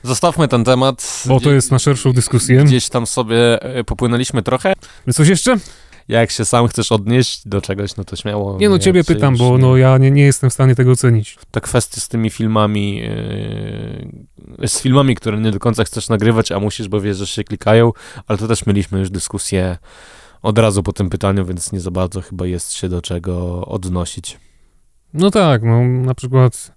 Zostawmy 0.03 0.49
ten 0.49 0.65
temat. 0.65 1.23
Bo 1.27 1.41
to 1.41 1.51
jest 1.51 1.71
na 1.71 1.79
szerszą 1.79 2.13
dyskusję. 2.13 2.65
Gdzieś 2.65 2.89
tam 2.89 3.07
sobie 3.07 3.63
e, 3.63 3.85
popłynęliśmy 3.85 4.43
trochę. 4.43 4.73
Coś 5.13 5.29
jeszcze? 5.29 5.57
Jak 6.13 6.31
się 6.31 6.45
sam 6.45 6.69
chcesz 6.69 6.93
odnieść 6.93 7.49
do 7.49 7.61
czegoś, 7.61 7.97
no 7.97 8.05
to 8.05 8.17
śmiało. 8.17 8.59
Nie 8.59 8.69
no, 8.69 8.79
ciebie 8.79 9.05
pytam, 9.05 9.37
bo 9.37 9.59
no 9.59 9.77
ja 9.77 9.99
nie, 9.99 10.11
nie 10.11 10.23
jestem 10.23 10.51
w 10.51 10.53
stanie 10.53 10.75
tego 10.75 10.91
ocenić. 10.91 11.39
te 11.51 11.61
kwestie 11.61 12.01
z 12.01 12.09
tymi 12.09 12.31
filmami, 12.31 12.97
yy, 14.59 14.69
z 14.69 14.81
filmami, 14.81 15.15
które 15.17 15.41
nie 15.41 15.51
do 15.51 15.59
końca 15.59 15.85
chcesz 15.85 16.09
nagrywać, 16.09 16.53
a 16.53 16.61
musisz, 16.61 16.89
bo 16.89 17.01
wiesz, 17.01 17.17
że 17.17 17.27
się 17.27 17.45
klikają, 17.45 17.93
ale 18.27 18.39
to 18.39 18.49
też 18.49 18.67
mieliśmy 18.67 18.99
już 18.99 19.11
dyskusję 19.11 19.79
od 20.43 20.59
razu 20.59 20.83
po 20.83 20.93
tym 20.93 21.11
pytaniu, 21.11 21.47
więc 21.47 21.73
nie 21.73 21.81
za 21.81 21.91
bardzo 21.91 22.21
chyba 22.21 22.47
jest 22.47 22.73
się 22.73 22.89
do 22.89 23.03
czego 23.03 23.67
odnosić. 23.67 24.39
No 25.15 25.31
tak, 25.31 25.63
no 25.63 25.83
na 25.85 26.15
przykład 26.15 26.73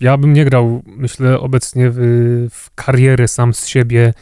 ja 0.00 0.16
bym 0.16 0.32
nie 0.32 0.44
grał, 0.44 0.82
myślę, 0.86 1.40
obecnie 1.40 1.90
w, 1.90 1.98
w 2.50 2.74
karierę 2.74 3.28
sam 3.28 3.54
z 3.54 3.66
siebie, 3.66 4.14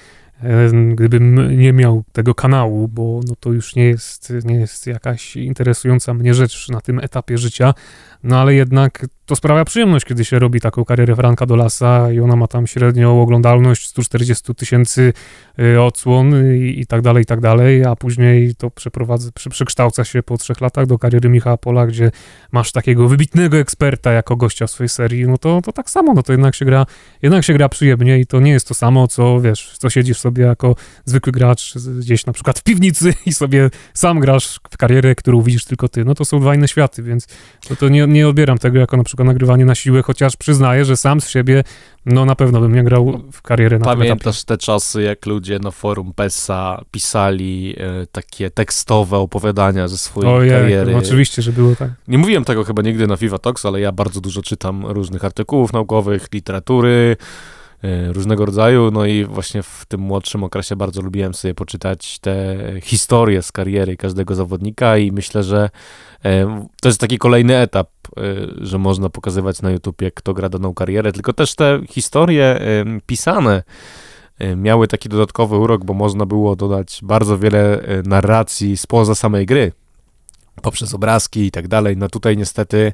gdybym 0.94 1.58
nie 1.58 1.72
miał 1.72 2.04
tego 2.12 2.34
kanału, 2.34 2.88
bo 2.88 3.20
no 3.28 3.34
to 3.40 3.52
już 3.52 3.76
nie 3.76 3.84
jest, 3.84 4.32
nie 4.44 4.54
jest 4.54 4.86
jakaś 4.86 5.36
interesująca 5.36 6.14
mnie 6.14 6.34
rzecz 6.34 6.68
na 6.68 6.80
tym 6.80 6.98
etapie 6.98 7.38
życia, 7.38 7.74
no 8.22 8.40
ale 8.40 8.54
jednak 8.54 9.06
to 9.26 9.36
sprawia 9.36 9.64
przyjemność, 9.64 10.04
kiedy 10.04 10.24
się 10.24 10.38
robi 10.38 10.60
taką 10.60 10.84
karierę 10.84 11.16
Franka 11.16 11.46
Dolasa 11.46 12.12
i 12.12 12.20
ona 12.20 12.36
ma 12.36 12.46
tam 12.46 12.66
średnią 12.66 13.22
oglądalność 13.22 13.86
140 13.88 14.54
tysięcy 14.54 15.12
y, 15.58 15.80
odsłon 15.80 16.56
i, 16.56 16.80
i, 16.80 16.86
tak 16.86 17.02
dalej, 17.02 17.22
i 17.22 17.26
tak 17.26 17.40
dalej, 17.40 17.84
a 17.84 17.96
później 17.96 18.54
to 18.54 18.70
przeprowadza, 18.70 19.30
przekształca 19.50 20.04
się 20.04 20.22
po 20.22 20.38
trzech 20.38 20.60
latach 20.60 20.86
do 20.86 20.98
kariery 20.98 21.28
Michała 21.28 21.56
Pola, 21.56 21.86
gdzie 21.86 22.10
masz 22.52 22.72
takiego 22.72 23.08
wybitnego 23.08 23.56
eksperta 23.56 24.12
jako 24.12 24.36
gościa 24.36 24.66
w 24.66 24.70
swojej 24.70 24.88
serii, 24.88 25.26
no 25.26 25.38
to, 25.38 25.60
to 25.64 25.72
tak 25.72 25.90
samo, 25.90 26.14
no 26.14 26.22
to 26.22 26.32
jednak 26.32 26.54
się 26.54 26.64
gra, 26.64 26.86
jednak 27.22 27.44
się 27.44 27.54
gra 27.54 27.68
przyjemnie 27.68 28.18
i 28.18 28.26
to 28.26 28.40
nie 28.40 28.50
jest 28.50 28.68
to 28.68 28.74
samo, 28.74 29.08
co 29.08 29.40
wiesz, 29.40 29.78
co 29.78 29.90
siedzisz 29.90 30.18
sobie 30.26 30.44
jako 30.44 30.76
zwykły 31.04 31.32
gracz 31.32 31.74
gdzieś 31.98 32.26
na 32.26 32.32
przykład 32.32 32.58
w 32.58 32.62
piwnicy 32.62 33.14
i 33.26 33.32
sobie 33.32 33.70
sam 33.94 34.20
grasz 34.20 34.60
w 34.70 34.76
karierę, 34.76 35.14
którą 35.14 35.42
widzisz 35.42 35.64
tylko 35.64 35.88
ty, 35.88 36.04
no 36.04 36.14
to 36.14 36.24
są 36.24 36.40
dwa 36.40 36.54
inne 36.54 36.68
światy, 36.68 37.02
więc 37.02 37.26
to, 37.68 37.76
to 37.76 37.88
nie, 37.88 38.06
nie 38.06 38.28
odbieram 38.28 38.58
tego 38.58 38.78
jako 38.78 38.96
na 38.96 39.04
przykład 39.04 39.26
nagrywanie 39.26 39.64
na 39.64 39.74
siłę, 39.74 40.02
chociaż 40.02 40.36
przyznaję, 40.36 40.84
że 40.84 40.96
sam 40.96 41.20
z 41.20 41.28
siebie, 41.28 41.64
no 42.06 42.24
na 42.24 42.34
pewno 42.34 42.60
bym 42.60 42.74
nie 42.74 42.84
grał 42.84 43.22
w 43.32 43.42
karierę 43.42 43.78
na 43.78 43.84
Pamiętasz 43.84 44.44
te 44.44 44.58
czasy, 44.58 45.02
jak 45.02 45.26
ludzie 45.26 45.58
na 45.58 45.70
forum 45.70 46.12
PESA 46.16 46.84
pisali 46.90 47.76
e, 47.78 48.06
takie 48.06 48.50
tekstowe 48.50 49.18
opowiadania 49.18 49.88
ze 49.88 49.98
swojej 49.98 50.32
Ojej, 50.32 50.50
kariery. 50.50 50.92
No 50.92 50.98
oczywiście, 50.98 51.42
że 51.42 51.52
było 51.52 51.76
tak. 51.76 51.90
Nie 52.08 52.18
mówiłem 52.18 52.44
tego 52.44 52.64
chyba 52.64 52.82
nigdy 52.82 53.06
na 53.06 53.16
FIFA 53.16 53.38
Talks, 53.38 53.66
ale 53.66 53.80
ja 53.80 53.92
bardzo 53.92 54.20
dużo 54.20 54.42
czytam 54.42 54.86
różnych 54.86 55.24
artykułów 55.24 55.72
naukowych, 55.72 56.28
literatury, 56.32 57.16
różnego 58.08 58.46
rodzaju, 58.46 58.90
no 58.90 59.06
i 59.06 59.24
właśnie 59.24 59.62
w 59.62 59.84
tym 59.88 60.00
młodszym 60.00 60.44
okresie 60.44 60.76
bardzo 60.76 61.02
lubiłem 61.02 61.34
sobie 61.34 61.54
poczytać 61.54 62.18
te 62.18 62.56
historie 62.82 63.42
z 63.42 63.52
kariery 63.52 63.96
każdego 63.96 64.34
zawodnika 64.34 64.98
i 64.98 65.12
myślę, 65.12 65.42
że 65.42 65.70
e, 66.24 66.66
to 66.80 66.88
jest 66.88 67.00
taki 67.00 67.18
kolejny 67.18 67.56
etap 67.56 67.88
Y, 68.18 68.66
że 68.66 68.78
można 68.78 69.08
pokazywać 69.08 69.62
na 69.62 69.70
YouTubie, 69.70 70.10
kto 70.10 70.34
gra 70.34 70.48
daną 70.48 70.74
karierę, 70.74 71.12
tylko 71.12 71.32
też 71.32 71.54
te 71.54 71.80
historie 71.90 72.60
pisane 73.06 73.62
miały 74.56 74.88
taki 74.88 75.08
dodatkowy 75.08 75.56
urok, 75.56 75.84
bo 75.84 75.94
można 75.94 76.26
było 76.26 76.56
dodać 76.56 77.00
bardzo 77.02 77.38
wiele 77.38 77.82
narracji 78.04 78.76
spoza 78.76 79.14
samej 79.14 79.46
gry, 79.46 79.72
poprzez 80.62 80.94
obrazki 80.94 81.40
i 81.46 81.50
tak 81.50 81.68
dalej. 81.68 81.96
No 81.96 82.08
tutaj 82.08 82.36
niestety 82.36 82.92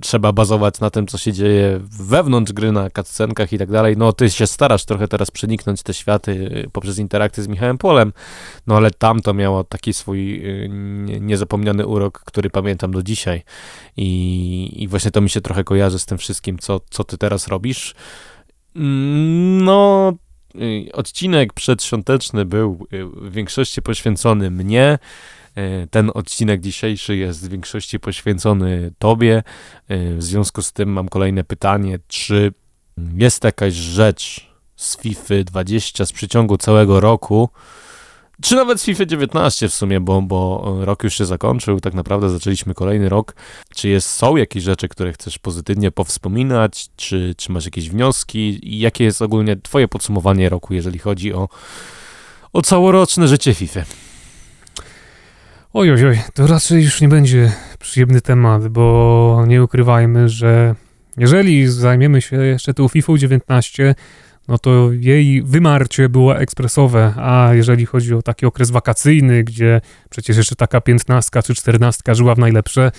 trzeba 0.00 0.32
bazować 0.32 0.80
na 0.80 0.90
tym, 0.90 1.06
co 1.06 1.18
się 1.18 1.32
dzieje 1.32 1.80
wewnątrz 1.82 2.52
gry, 2.52 2.72
na 2.72 2.90
cutscenkach 2.90 3.52
i 3.52 3.58
tak 3.58 3.70
dalej. 3.70 3.96
No, 3.96 4.12
ty 4.12 4.30
się 4.30 4.46
starasz 4.46 4.84
trochę 4.84 5.08
teraz 5.08 5.30
przeniknąć 5.30 5.82
te 5.82 5.94
światy 5.94 6.32
y, 6.32 6.70
poprzez 6.72 6.98
interakcję 6.98 7.42
z 7.42 7.48
Michałem 7.48 7.78
Polem, 7.78 8.12
no 8.66 8.76
ale 8.76 8.90
tam 8.90 9.20
to 9.20 9.34
miało 9.34 9.64
taki 9.64 9.92
swój 9.92 10.46
y, 10.64 10.68
niezapomniany 11.20 11.86
urok, 11.86 12.22
który 12.24 12.50
pamiętam 12.50 12.90
do 12.90 13.02
dzisiaj. 13.02 13.42
I, 13.96 14.82
i 14.82 14.88
właśnie 14.88 15.10
to 15.10 15.20
mi 15.20 15.30
się 15.30 15.40
trochę 15.40 15.64
kojarzy 15.64 15.98
z 15.98 16.06
tym 16.06 16.18
wszystkim, 16.18 16.58
co, 16.58 16.80
co 16.90 17.04
ty 17.04 17.18
teraz 17.18 17.48
robisz. 17.48 17.94
Mm, 18.76 19.64
no, 19.64 20.12
y, 20.54 20.92
odcinek 20.92 21.52
przedświąteczny 21.52 22.44
był 22.44 22.86
w 22.92 23.32
większości 23.32 23.82
poświęcony 23.82 24.50
mnie. 24.50 24.98
E, 25.56 25.86
ten 25.86 26.10
odcinek 26.14 26.60
dzisiejszy 26.60 27.16
jest 27.16 27.46
w 27.46 27.50
większości 27.50 28.00
poświęcony 28.00 28.92
Tobie. 28.98 29.42
E, 29.88 30.14
w 30.14 30.22
związku 30.22 30.62
z 30.62 30.72
tym 30.72 30.88
mam 30.88 31.08
kolejne 31.08 31.44
pytanie: 31.44 31.98
czy 32.08 32.52
jest 33.16 33.44
jakaś 33.44 33.74
rzecz 33.74 34.50
z 34.76 34.98
FIFA 34.98 35.34
20 35.44 36.06
z 36.06 36.12
przeciągu 36.12 36.58
całego 36.58 37.00
roku, 37.00 37.48
czy 38.42 38.54
nawet 38.54 38.80
z 38.80 38.84
FIFA 38.84 39.06
19 39.06 39.68
w 39.68 39.74
sumie, 39.74 40.00
bo, 40.00 40.22
bo 40.22 40.74
rok 40.80 41.04
już 41.04 41.14
się 41.14 41.26
zakończył, 41.26 41.80
tak 41.80 41.94
naprawdę 41.94 42.30
zaczęliśmy 42.30 42.74
kolejny 42.74 43.08
rok. 43.08 43.34
Czy 43.74 43.88
jest, 43.88 44.10
są 44.10 44.36
jakieś 44.36 44.62
rzeczy, 44.62 44.88
które 44.88 45.12
chcesz 45.12 45.38
pozytywnie 45.38 45.90
powspominać, 45.90 46.88
czy, 46.96 47.34
czy 47.36 47.52
masz 47.52 47.64
jakieś 47.64 47.90
wnioski 47.90 48.68
i 48.74 48.78
jakie 48.78 49.04
jest 49.04 49.22
ogólnie 49.22 49.56
Twoje 49.56 49.88
podsumowanie 49.88 50.48
roku, 50.48 50.74
jeżeli 50.74 50.98
chodzi 50.98 51.34
o, 51.34 51.48
o 52.52 52.62
całoroczne 52.62 53.28
życie 53.28 53.54
FIFA? 53.54 53.84
Oj, 55.72 55.90
oj, 55.90 56.06
oj, 56.06 56.18
to 56.34 56.46
raczej 56.46 56.82
już 56.82 57.00
nie 57.00 57.08
będzie 57.08 57.52
przyjemny 57.78 58.20
temat, 58.20 58.68
bo 58.68 59.44
nie 59.46 59.62
ukrywajmy, 59.62 60.28
że 60.28 60.74
jeżeli 61.16 61.66
zajmiemy 61.66 62.20
się 62.22 62.36
jeszcze 62.36 62.74
tą 62.74 62.88
FIFA 62.88 63.12
19, 63.16 63.94
no 64.48 64.58
to 64.58 64.92
jej 64.92 65.42
wymarcie 65.42 66.08
było 66.08 66.38
ekspresowe, 66.38 67.14
a 67.16 67.50
jeżeli 67.52 67.86
chodzi 67.86 68.14
o 68.14 68.22
taki 68.22 68.46
okres 68.46 68.70
wakacyjny, 68.70 69.44
gdzie 69.44 69.80
przecież 70.10 70.36
jeszcze 70.36 70.56
taka 70.56 70.80
piętnastka 70.80 71.42
czy 71.42 71.54
czternastka 71.54 72.14
żyła 72.14 72.34
w 72.34 72.38
najlepsze, 72.38 72.92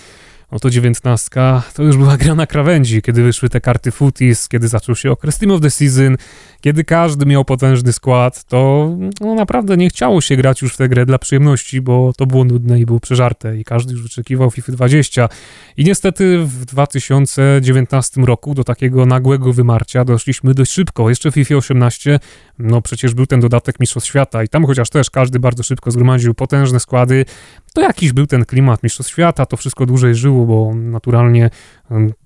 no 0.51 0.59
to 0.59 0.69
dziewiętnastka 0.69 1.63
to 1.73 1.83
już 1.83 1.97
była 1.97 2.17
gra 2.17 2.35
na 2.35 2.47
krawędzi, 2.47 3.01
kiedy 3.01 3.23
wyszły 3.23 3.49
te 3.49 3.61
karty 3.61 3.91
footies, 3.91 4.47
kiedy 4.47 4.67
zaczął 4.67 4.95
się 4.95 5.11
okres 5.11 5.37
Team 5.37 5.51
of 5.51 5.61
the 5.61 5.69
Season, 5.69 6.17
kiedy 6.61 6.83
każdy 6.83 7.25
miał 7.25 7.45
potężny 7.45 7.93
skład, 7.93 8.43
to 8.43 8.91
no, 9.21 9.35
naprawdę 9.35 9.77
nie 9.77 9.89
chciało 9.89 10.21
się 10.21 10.35
grać 10.35 10.61
już 10.61 10.73
w 10.73 10.77
tę 10.77 10.89
grę 10.89 11.05
dla 11.05 11.19
przyjemności, 11.19 11.81
bo 11.81 12.13
to 12.17 12.25
było 12.25 12.43
nudne 12.43 12.79
i 12.79 12.85
było 12.85 12.99
przeżarte 12.99 13.57
i 13.57 13.63
każdy 13.63 13.93
już 13.93 14.03
wyczekiwał 14.03 14.51
FIFA 14.51 14.71
20. 14.71 15.29
I 15.77 15.83
niestety 15.83 16.37
w 16.37 16.65
2019 16.65 18.21
roku 18.21 18.53
do 18.53 18.63
takiego 18.63 19.05
nagłego 19.05 19.53
wymarcia 19.53 20.05
doszliśmy 20.05 20.53
dość 20.53 20.71
szybko. 20.71 21.09
Jeszcze 21.09 21.31
w 21.31 21.33
FIFA 21.33 21.55
18, 21.55 22.19
no 22.59 22.81
przecież 22.81 23.13
był 23.13 23.25
ten 23.25 23.39
dodatek 23.39 23.79
Mistrzostw 23.79 24.09
Świata 24.09 24.43
i 24.43 24.47
tam 24.47 24.65
chociaż 24.65 24.89
też 24.89 25.09
każdy 25.09 25.39
bardzo 25.39 25.63
szybko 25.63 25.91
zgromadził 25.91 26.33
potężne 26.33 26.79
składy, 26.79 27.25
to 27.73 27.81
jakiś 27.81 28.13
był 28.13 28.27
ten 28.27 28.45
klimat 28.45 28.83
Mistrzostw 28.83 29.11
Świata, 29.13 29.45
to 29.45 29.57
wszystko 29.57 29.85
dłużej 29.85 30.15
żyło, 30.15 30.45
bo 30.45 30.75
naturalnie 30.75 31.49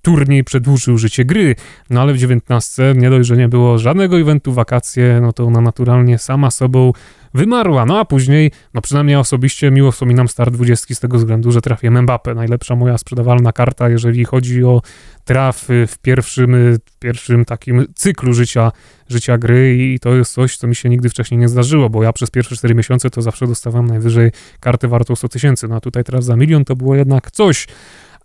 turniej 0.02 0.44
przedłużył 0.44 0.98
życie 0.98 1.24
gry, 1.24 1.54
no 1.90 2.00
ale 2.00 2.12
w 2.12 2.18
19 2.18 2.94
nie 2.96 3.10
dość, 3.10 3.28
że 3.28 3.36
nie 3.36 3.48
było 3.48 3.78
żadnego 3.78 4.20
eventu 4.20 4.52
wakacje, 4.52 5.18
no 5.22 5.32
to 5.32 5.44
ona 5.44 5.60
naturalnie 5.60 6.18
sama 6.18 6.50
sobą 6.50 6.92
wymarła. 7.36 7.86
No 7.86 7.98
a 7.98 8.04
później, 8.04 8.50
no 8.74 8.80
przynajmniej 8.80 9.16
osobiście 9.16 9.70
miło 9.70 9.92
wspominam 9.92 10.28
start 10.28 10.54
20 10.54 10.94
z 10.94 11.00
tego 11.00 11.18
względu, 11.18 11.52
że 11.52 11.60
trafiłem 11.60 12.02
Mbappe, 12.02 12.34
najlepsza 12.34 12.76
moja 12.76 12.98
sprzedawalna 12.98 13.52
karta, 13.52 13.88
jeżeli 13.88 14.24
chodzi 14.24 14.64
o 14.64 14.82
trafy 15.24 15.86
w 15.86 15.98
pierwszym, 15.98 16.56
w 16.86 16.98
pierwszym 16.98 17.44
takim 17.44 17.86
cyklu 17.94 18.32
życia, 18.32 18.72
życia 19.08 19.38
gry 19.38 19.76
i 19.78 19.98
to 19.98 20.14
jest 20.14 20.32
coś, 20.32 20.56
co 20.56 20.66
mi 20.66 20.74
się 20.74 20.88
nigdy 20.88 21.08
wcześniej 21.08 21.38
nie 21.38 21.48
zdarzyło, 21.48 21.90
bo 21.90 22.02
ja 22.02 22.12
przez 22.12 22.30
pierwsze 22.30 22.56
4 22.56 22.74
miesiące 22.74 23.10
to 23.10 23.22
zawsze 23.22 23.46
dostawałem 23.46 23.86
najwyżej 23.86 24.30
kartę 24.60 24.88
wartą 24.88 25.16
100 25.16 25.28
tysięcy, 25.28 25.68
no 25.68 25.76
a 25.76 25.80
tutaj 25.80 26.04
teraz 26.04 26.24
za 26.24 26.36
milion 26.36 26.64
to 26.64 26.76
było 26.76 26.96
jednak 26.96 27.30
coś. 27.30 27.66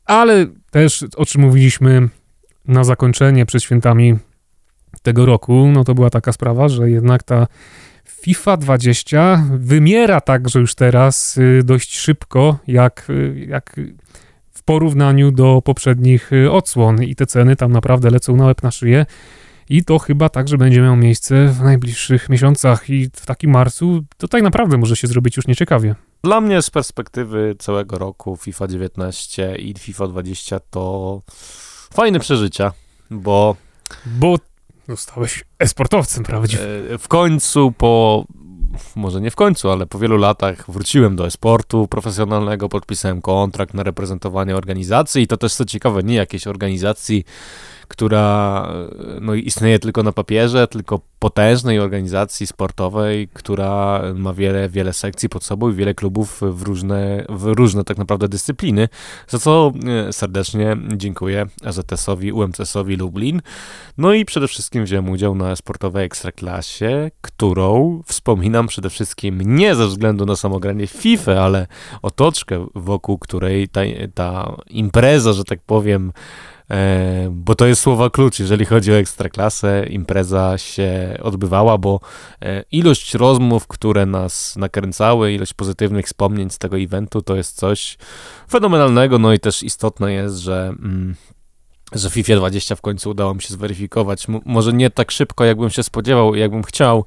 Ale 0.06 0.46
też, 0.72 1.06
o 1.16 1.26
czym 1.26 1.42
mówiliśmy 1.42 2.10
na 2.68 2.84
zakończenie 2.84 3.46
przed 3.46 3.64
świętami 3.64 4.18
tego 5.02 5.26
roku, 5.26 5.70
no 5.74 5.84
to 5.84 5.96
była 5.96 6.10
taka 6.10 6.32
sprawa, 6.32 6.70
że 6.70 6.90
jednak 6.90 7.24
ta 7.24 7.48
FIFA 8.22 8.58
20 8.58 9.44
wymiera 9.52 10.22
także 10.22 10.60
już 10.60 10.76
teraz 10.76 11.38
y, 11.38 11.62
dość 11.64 11.98
szybko, 11.98 12.60
jak, 12.68 13.10
y, 13.10 13.46
jak 13.50 13.80
w 14.52 14.64
porównaniu 14.64 15.32
do 15.32 15.62
poprzednich 15.62 16.34
y, 16.34 16.52
odsłon 16.52 17.04
i 17.04 17.16
te 17.16 17.26
ceny 17.26 17.56
tam 17.56 17.72
naprawdę 17.72 18.10
lecą 18.10 18.36
na 18.36 18.46
łeb 18.46 18.64
na 18.64 18.72
szyję. 18.72 19.06
I 19.70 19.84
to 19.84 20.00
chyba 20.00 20.30
także 20.30 20.58
będzie 20.58 20.82
miało 20.82 20.96
miejsce 20.96 21.48
w 21.48 21.62
najbliższych 21.62 22.30
miesiącach 22.30 22.90
i 22.90 23.10
w 23.16 23.26
takim 23.26 23.52
marcu 23.52 24.04
to 24.18 24.28
tak 24.28 24.44
naprawdę 24.44 24.78
może 24.78 24.96
się 24.96 25.08
zrobić 25.08 25.38
już 25.38 25.48
nieciekawie. 25.48 25.96
Dla 26.24 26.42
mnie 26.42 26.62
z 26.62 26.70
perspektywy 26.70 27.56
całego 27.60 27.98
roku 27.98 28.38
FIFA 28.38 28.68
19 28.68 29.56
i 29.56 29.74
FIFA 29.80 30.08
20 30.08 30.60
to 30.60 31.22
fajne 31.94 32.20
przeżycia, 32.20 32.72
bo... 33.12 33.56
Bo 34.06 34.38
zostałeś 34.88 35.44
esportowcem 35.60 36.24
prawdziwym. 36.24 36.68
E, 36.94 36.98
w 36.98 37.08
końcu 37.08 37.74
po 37.78 38.26
może 38.96 39.22
nie 39.22 39.32
w 39.32 39.36
końcu, 39.36 39.70
ale 39.70 39.86
po 39.86 40.00
wielu 40.00 40.18
latach 40.18 40.72
wróciłem 40.72 41.16
do 41.16 41.26
esportu 41.26 41.88
profesjonalnego, 41.88 42.70
podpisałem 42.70 43.22
kontrakt 43.22 43.74
na 43.74 43.84
reprezentowanie 43.84 44.56
organizacji 44.56 45.22
i 45.22 45.28
to 45.28 45.38
też 45.38 45.54
co 45.54 45.66
ciekawe, 45.66 46.04
nie 46.04 46.16
jakiejś 46.16 46.48
organizacji 46.48 47.24
która 47.92 48.68
no, 49.22 49.34
istnieje 49.34 49.80
tylko 49.80 50.04
na 50.04 50.12
papierze, 50.12 50.68
tylko 50.68 51.00
potężnej 51.20 51.80
organizacji 51.80 52.48
sportowej, 52.48 53.28
która 53.34 54.02
ma 54.16 54.34
wiele, 54.34 54.70
wiele 54.70 54.94
sekcji 54.94 55.30
pod 55.30 55.44
sobą 55.44 55.70
i 55.70 55.74
wiele 55.74 55.94
klubów 55.94 56.42
w 56.42 56.62
różne, 56.62 57.26
w 57.30 57.44
różne 57.46 57.84
tak 57.84 57.98
naprawdę 57.98 58.28
dyscypliny, 58.28 58.90
za 59.28 59.40
co 59.40 59.74
e, 60.08 60.14
serdecznie 60.14 60.78
dziękuję 60.96 61.46
AZS-owi, 61.66 62.32
UMCS-owi 62.32 62.96
Lublin. 62.96 63.42
No 63.98 64.14
i 64.14 64.26
przede 64.26 64.48
wszystkim 64.48 64.84
wziąłem 64.84 65.10
udział 65.10 65.36
na 65.36 65.56
sportowej 65.56 66.06
ekstraklasie, 66.06 67.12
którą 67.22 68.02
wspominam 68.06 68.68
przede 68.68 68.90
wszystkim 68.90 69.56
nie 69.56 69.76
ze 69.76 69.88
względu 69.88 70.26
na 70.26 70.36
samogranie 70.36 70.88
FIFA, 70.88 71.32
ale 71.32 71.68
otoczkę, 72.02 72.68
wokół 72.76 73.18
której 73.18 73.70
ta, 73.70 73.82
ta 74.14 74.56
impreza, 74.70 75.34
że 75.34 75.44
tak 75.44 75.60
powiem, 75.62 76.12
bo 77.32 77.56
to 77.56 77.68
jest 77.68 77.82
słowa 77.82 78.10
klucz, 78.10 78.40
jeżeli 78.40 78.66
chodzi 78.66 78.92
o 78.92 78.96
ekstraklasę, 78.96 79.86
impreza 79.90 80.58
się 80.58 81.18
odbywała, 81.24 81.78
bo 81.78 82.00
e, 82.42 82.64
ilość 82.72 83.14
rozmów, 83.14 83.68
które 83.68 84.06
nas 84.06 84.56
nakręcały, 84.56 85.34
ilość 85.34 85.54
pozytywnych 85.54 86.06
wspomnień 86.06 86.50
z 86.50 86.58
tego 86.58 86.80
eventu, 86.80 87.22
to 87.22 87.36
jest 87.36 87.56
coś 87.56 87.98
fenomenalnego, 88.50 89.20
no 89.20 89.34
i 89.34 89.40
też 89.40 89.64
istotne 89.64 90.14
jest, 90.14 90.38
że 90.38 90.68
mm, 90.80 91.16
że 91.92 92.10
FIFA 92.10 92.36
20 92.36 92.76
w 92.76 92.82
końcu 92.82 93.10
udało 93.10 93.34
mi 93.34 93.42
się 93.42 93.54
zweryfikować. 93.54 94.30
M 94.30 94.40
może 94.46 94.74
nie 94.74 94.90
tak 94.90 95.12
szybko, 95.12 95.46
jakbym 95.46 95.70
się 95.70 95.84
spodziewał, 95.84 96.36
jakbym 96.36 96.64
chciał, 96.64 97.06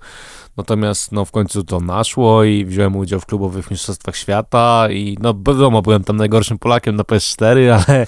Natomiast 0.56 1.12
no, 1.12 1.24
w 1.24 1.30
końcu 1.30 1.64
to 1.64 1.80
naszło 1.80 2.44
i 2.44 2.64
wziąłem 2.64 2.96
udział 2.96 3.20
w 3.20 3.26
klubowych 3.26 3.70
mistrzostwach 3.70 4.16
świata 4.16 4.88
i 4.90 5.16
no 5.20 5.34
wiadomo, 5.34 5.82
byłem 5.82 6.04
tam 6.04 6.16
najgorszym 6.16 6.58
Polakiem 6.58 6.96
na 6.96 7.02
PS4, 7.02 7.68
ale 7.86 8.06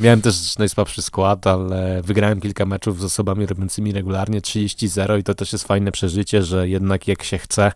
miałem 0.00 0.20
też 0.20 0.58
najsłabszy 0.58 1.02
skład, 1.02 1.46
ale 1.46 2.02
wygrałem 2.02 2.40
kilka 2.40 2.66
meczów 2.66 3.00
z 3.00 3.04
osobami 3.04 3.46
robiącymi 3.46 3.92
regularnie 3.92 4.40
30-0 4.40 5.18
i 5.18 5.22
to 5.22 5.34
też 5.34 5.52
jest 5.52 5.66
fajne 5.66 5.92
przeżycie, 5.92 6.42
że 6.42 6.68
jednak 6.68 7.08
jak 7.08 7.22
się 7.22 7.38
chce, 7.38 7.72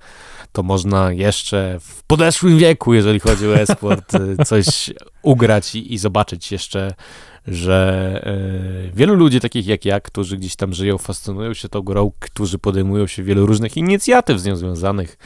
to 0.52 0.62
można 0.62 1.12
jeszcze 1.12 1.76
w 1.80 2.02
podeszłym 2.02 2.58
wieku, 2.58 2.94
jeżeli 2.94 3.20
chodzi 3.20 3.49
o 3.49 3.56
e-sport, 3.56 4.12
coś 4.46 4.90
ugrać 5.23 5.75
i, 5.75 5.94
i 5.94 5.99
zobaczyć 5.99 6.52
jeszcze 6.52 6.94
że 7.46 8.20
e, 8.25 8.96
wielu 8.96 9.14
ludzi 9.14 9.40
takich 9.40 9.66
jak 9.66 9.85
ja, 9.85 10.00
którzy 10.00 10.37
gdzieś 10.37 10.56
tam 10.56 10.73
żyją, 10.73 10.99
fascynują 10.99 11.54
się 11.54 11.68
tą 11.68 11.82
grą, 11.82 12.12
którzy 12.20 12.58
podejmują 12.58 13.06
się 13.06 13.23
wielu 13.23 13.46
różnych 13.46 13.76
inicjatyw 14.08 14.40
z 14.40 14.44
nią 14.44 14.56
związanych, 14.56 15.16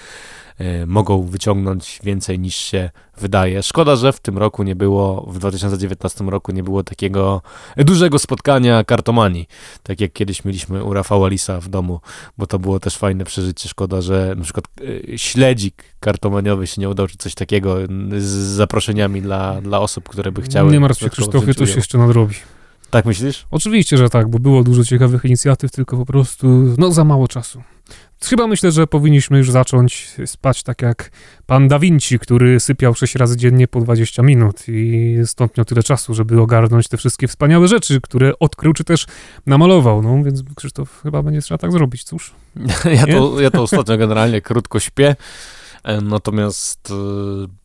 E, 0.60 0.86
mogą 0.86 1.22
wyciągnąć 1.22 2.00
więcej 2.04 2.38
niż 2.38 2.56
się 2.56 2.90
wydaje. 3.18 3.62
Szkoda, 3.62 3.96
że 3.96 4.12
w 4.12 4.20
tym 4.20 4.38
roku 4.38 4.62
nie 4.62 4.76
było, 4.76 5.26
w 5.30 5.38
2019 5.38 6.24
roku 6.24 6.52
nie 6.52 6.62
było 6.62 6.84
takiego 6.84 7.42
dużego 7.76 8.18
spotkania 8.18 8.84
kartomanii, 8.84 9.46
tak 9.82 10.00
jak 10.00 10.12
kiedyś 10.12 10.44
mieliśmy 10.44 10.84
u 10.84 10.92
Rafała 10.92 11.28
Lisa 11.28 11.60
w 11.60 11.68
domu, 11.68 12.00
bo 12.38 12.46
to 12.46 12.58
było 12.58 12.80
też 12.80 12.96
fajne 12.96 13.24
przeżycie. 13.24 13.68
Szkoda, 13.68 14.00
że 14.00 14.34
na 14.36 14.44
przykład 14.44 14.64
e, 15.14 15.18
śledzik 15.18 15.84
kartomaniowy 16.00 16.66
się 16.66 16.80
nie 16.80 16.88
udał, 16.88 17.06
czy 17.06 17.16
coś 17.16 17.34
takiego 17.34 17.76
z 18.18 18.32
zaproszeniami 18.32 19.22
dla, 19.22 19.60
dla 19.60 19.80
osób, 19.80 20.08
które 20.08 20.32
by 20.32 20.42
chciały. 20.42 20.72
Nie 20.72 20.80
martw 20.80 21.00
się 21.00 21.10
Krzysztofie, 21.10 21.54
to 21.54 21.66
się 21.66 21.76
jeszcze 21.76 21.98
nadrobi. 21.98 22.34
Tak 22.90 23.04
myślisz? 23.04 23.46
Oczywiście, 23.50 23.96
że 23.96 24.10
tak, 24.10 24.30
bo 24.30 24.38
było 24.38 24.64
dużo 24.64 24.84
ciekawych 24.84 25.24
inicjatyw, 25.24 25.70
tylko 25.70 25.96
po 25.96 26.06
prostu 26.06 26.46
no 26.78 26.92
za 26.92 27.04
mało 27.04 27.28
czasu. 27.28 27.62
Chyba 28.24 28.46
myślę, 28.46 28.72
że 28.72 28.86
powinniśmy 28.86 29.38
już 29.38 29.50
zacząć 29.50 30.16
spać 30.26 30.62
tak 30.62 30.82
jak 30.82 31.10
pan 31.46 31.68
Da 31.68 31.78
Vinci, 31.78 32.18
który 32.18 32.60
sypiał 32.60 32.94
6 32.94 33.14
razy 33.14 33.36
dziennie 33.36 33.68
po 33.68 33.80
20 33.80 34.22
minut 34.22 34.68
i 34.68 35.16
stąd 35.24 35.56
miał 35.56 35.64
tyle 35.64 35.82
czasu, 35.82 36.14
żeby 36.14 36.40
ogarnąć 36.40 36.88
te 36.88 36.96
wszystkie 36.96 37.28
wspaniałe 37.28 37.68
rzeczy, 37.68 38.00
które 38.00 38.38
odkrył 38.38 38.72
czy 38.72 38.84
też 38.84 39.06
namalował. 39.46 40.02
No 40.02 40.24
więc 40.24 40.42
Krzysztof, 40.56 41.00
chyba 41.02 41.22
będzie 41.22 41.40
trzeba 41.40 41.58
tak 41.58 41.72
zrobić, 41.72 42.04
cóż. 42.04 42.32
Ja 42.84 43.06
to, 43.06 43.40
ja 43.40 43.50
to 43.50 43.62
ostatnio 43.62 43.98
generalnie 43.98 44.40
krótko 44.40 44.80
śpię, 44.80 45.16
e, 45.84 46.00
natomiast 46.00 46.90
e, 46.90 47.59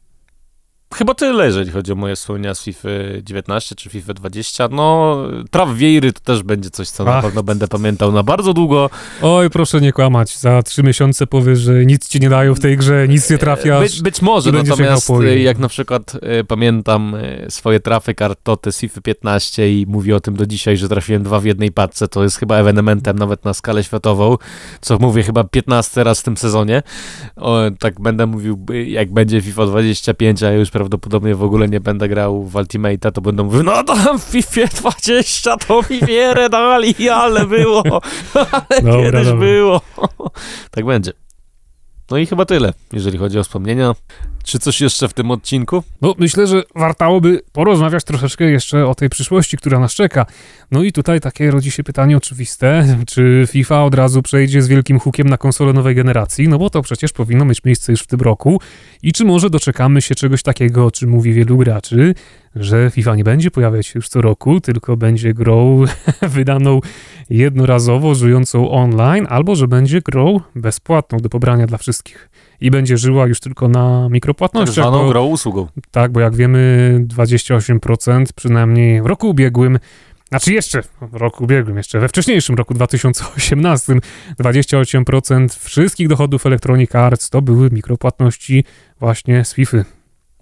Chyba 0.94 1.14
tyle, 1.14 1.46
jeżeli 1.46 1.72
chodzi 1.72 1.92
o 1.92 1.96
moje 1.96 2.16
wspomnienia 2.16 2.56
z 2.56 2.64
FIFA 2.64 2.90
19 3.24 3.76
czy 3.76 3.90
FIFA 3.90 4.14
20. 4.14 4.68
No, 4.72 5.18
Traw 5.52 5.76
Wiejry 5.76 6.14
to 6.14 6.20
też 6.20 6.44
będzie 6.44 6.70
coś, 6.70 6.90
co 6.90 7.04
Ach. 7.08 7.16
na 7.16 7.22
pewno 7.22 7.44
będę 7.44 7.68
pamiętał 7.68 8.12
na 8.12 8.24
bardzo 8.24 8.54
długo. 8.54 8.90
Oj, 9.22 9.50
proszę 9.50 9.82
nie 9.82 9.94
kłamać. 9.94 10.38
Za 10.38 10.64
trzy 10.64 10.84
miesiące 10.84 11.28
powiesz, 11.28 11.60
że 11.60 11.86
nic 11.86 12.08
ci 12.08 12.20
nie 12.20 12.30
dają 12.30 12.56
w 12.56 12.60
tej 12.60 12.78
grze, 12.78 13.08
nic 13.08 13.30
nie 13.30 13.38
trafiasz. 13.38 13.82
Być, 13.82 14.02
być 14.02 14.22
może, 14.22 14.52
natomiast 14.52 15.12
jak 15.38 15.60
na 15.60 15.68
przykład 15.68 16.16
y, 16.16 16.44
pamiętam 16.44 17.16
y, 17.16 17.46
swoje 17.50 17.80
trafy 17.80 18.14
kartoty 18.14 18.72
z 18.72 18.80
FIFA 18.80 19.02
15 19.02 19.74
i 19.74 19.86
mówię 19.88 20.16
o 20.16 20.20
tym 20.20 20.36
do 20.36 20.46
dzisiaj, 20.46 20.78
że 20.78 20.90
trafiłem 20.90 21.24
dwa 21.24 21.40
w 21.40 21.46
jednej 21.46 21.72
paczce, 21.72 22.08
to 22.08 22.24
jest 22.24 22.38
chyba 22.38 22.58
ewenementem 22.58 23.20
nawet 23.20 23.46
na 23.46 23.54
skalę 23.54 23.84
światową, 23.84 24.38
co 24.82 24.98
mówię 24.98 25.24
chyba 25.24 25.44
15 25.44 26.04
raz 26.04 26.20
w 26.22 26.24
tym 26.24 26.38
sezonie. 26.38 26.84
O, 27.36 27.60
tak 27.80 28.02
będę 28.02 28.26
mówił, 28.26 28.66
jak 28.88 29.14
będzie 29.14 29.42
FIFA 29.42 29.66
25, 29.66 30.44
a 30.44 30.52
już 30.52 30.72
prawdopodobnie 30.86 31.36
w 31.36 31.44
ogóle 31.44 31.68
nie 31.68 31.80
będę 31.80 32.08
grał 32.08 32.44
w 32.44 32.54
Ultimate'a, 32.54 33.12
to 33.12 33.22
będą 33.22 33.44
mówił, 33.44 33.64
no 33.64 33.84
tam 33.84 34.20
w 34.20 34.24
FIFA 34.24 34.68
20 34.68 35.58
to 35.58 35.84
Fifierę 35.84 36.50
dali, 36.50 37.10
ale 37.10 37.46
było, 37.46 37.84
ale 38.34 38.82
dobra, 38.82 39.04
kiedyś 39.04 39.26
dobra. 39.26 39.40
było. 39.40 39.82
tak 40.72 40.86
będzie. 40.86 41.12
No 42.12 42.18
i 42.18 42.26
chyba 42.26 42.46
tyle, 42.46 42.74
jeżeli 42.94 43.18
chodzi 43.18 43.40
o 43.40 43.44
wspomnienia. 43.44 43.96
Czy 44.46 44.60
coś 44.60 44.82
jeszcze 44.82 45.08
w 45.08 45.14
tym 45.14 45.32
odcinku? 45.32 45.84
No, 46.02 46.16
myślę, 46.18 46.48
że 46.48 46.64
wartałoby 46.76 47.42
porozmawiać 47.52 48.04
troszeczkę 48.04 48.44
jeszcze 48.44 48.88
o 48.88 48.96
tej 48.96 49.10
przyszłości, 49.10 49.58
która 49.58 49.80
nas 49.80 49.94
czeka. 49.94 50.26
No 50.72 50.84
i 50.84 50.92
tutaj 50.92 51.22
takie 51.22 51.52
rodzi 51.52 51.72
się 51.72 51.84
pytanie 51.84 52.18
oczywiste, 52.18 52.98
czy 53.08 53.48
FIFA 53.52 53.84
od 53.84 53.96
razu 53.96 54.22
przejdzie 54.22 54.62
z 54.62 54.68
wielkim 54.68 55.00
hukiem 55.00 55.30
na 55.30 55.38
konsolę 55.38 55.74
nowej 55.74 55.96
generacji, 55.96 56.48
no 56.48 56.58
bo 56.58 56.70
to 56.70 56.82
przecież 56.82 57.12
powinno 57.12 57.46
mieć 57.46 57.64
miejsce 57.64 57.92
już 57.92 58.02
w 58.02 58.08
tym 58.08 58.22
roku. 58.22 58.62
I 59.04 59.14
czy 59.14 59.26
może 59.26 59.50
doczekamy 59.50 60.02
się 60.02 60.16
czegoś 60.16 60.44
takiego, 60.44 60.86
o 60.86 60.92
czym 60.92 61.10
mówi 61.10 61.34
wielu 61.34 61.58
graczy, 61.58 62.14
że 62.56 62.92
FIFA 62.92 63.16
nie 63.16 63.24
będzie 63.24 63.52
pojawiać 63.52 63.88
się 63.88 63.94
już 63.96 64.10
co 64.10 64.22
roku, 64.22 64.62
tylko 64.62 64.98
będzie 64.98 65.34
grą 65.34 65.84
wydaną 66.22 66.80
jednorazowo, 67.30 68.16
żyjącą 68.16 68.72
online, 68.72 69.28
albo 69.30 69.56
że 69.56 69.68
będzie 69.68 70.02
grą 70.02 70.40
bezpłatną 70.56 71.18
do 71.18 71.30
pobrania 71.30 71.68
dla 71.68 71.78
wszystkich 71.78 72.30
i 72.62 72.72
będzie 72.72 72.98
żyła 72.98 73.28
już 73.28 73.40
tylko 73.40 73.68
na 73.68 74.10
mikropłatnościach. 74.10 74.86
Tak 74.86 74.94
zwaną 74.94 75.10
grą 75.10 75.26
usługą. 75.26 75.68
Tak, 75.92 76.12
bo 76.12 76.20
jak 76.20 76.36
wiemy 76.36 77.00
28% 77.08 78.26
przynajmniej 78.36 79.02
w 79.02 79.06
roku 79.06 79.30
ubiegłym 79.30 79.80
znaczy 80.30 80.54
jeszcze 80.54 80.82
w 81.02 81.16
roku 81.16 81.44
ubiegłym, 81.44 81.78
jeszcze 81.78 82.00
we 82.00 82.10
wcześniejszym 82.10 82.56
roku 82.56 82.74
2018 82.74 83.94
28% 84.40 85.60
wszystkich 85.60 86.08
dochodów 86.08 86.46
Electronic 86.46 86.96
Arts 86.96 87.30
to 87.30 87.42
były 87.42 87.70
mikropłatności 87.72 88.64
właśnie 89.00 89.46
z 89.46 89.54
FIFA. 89.54 89.78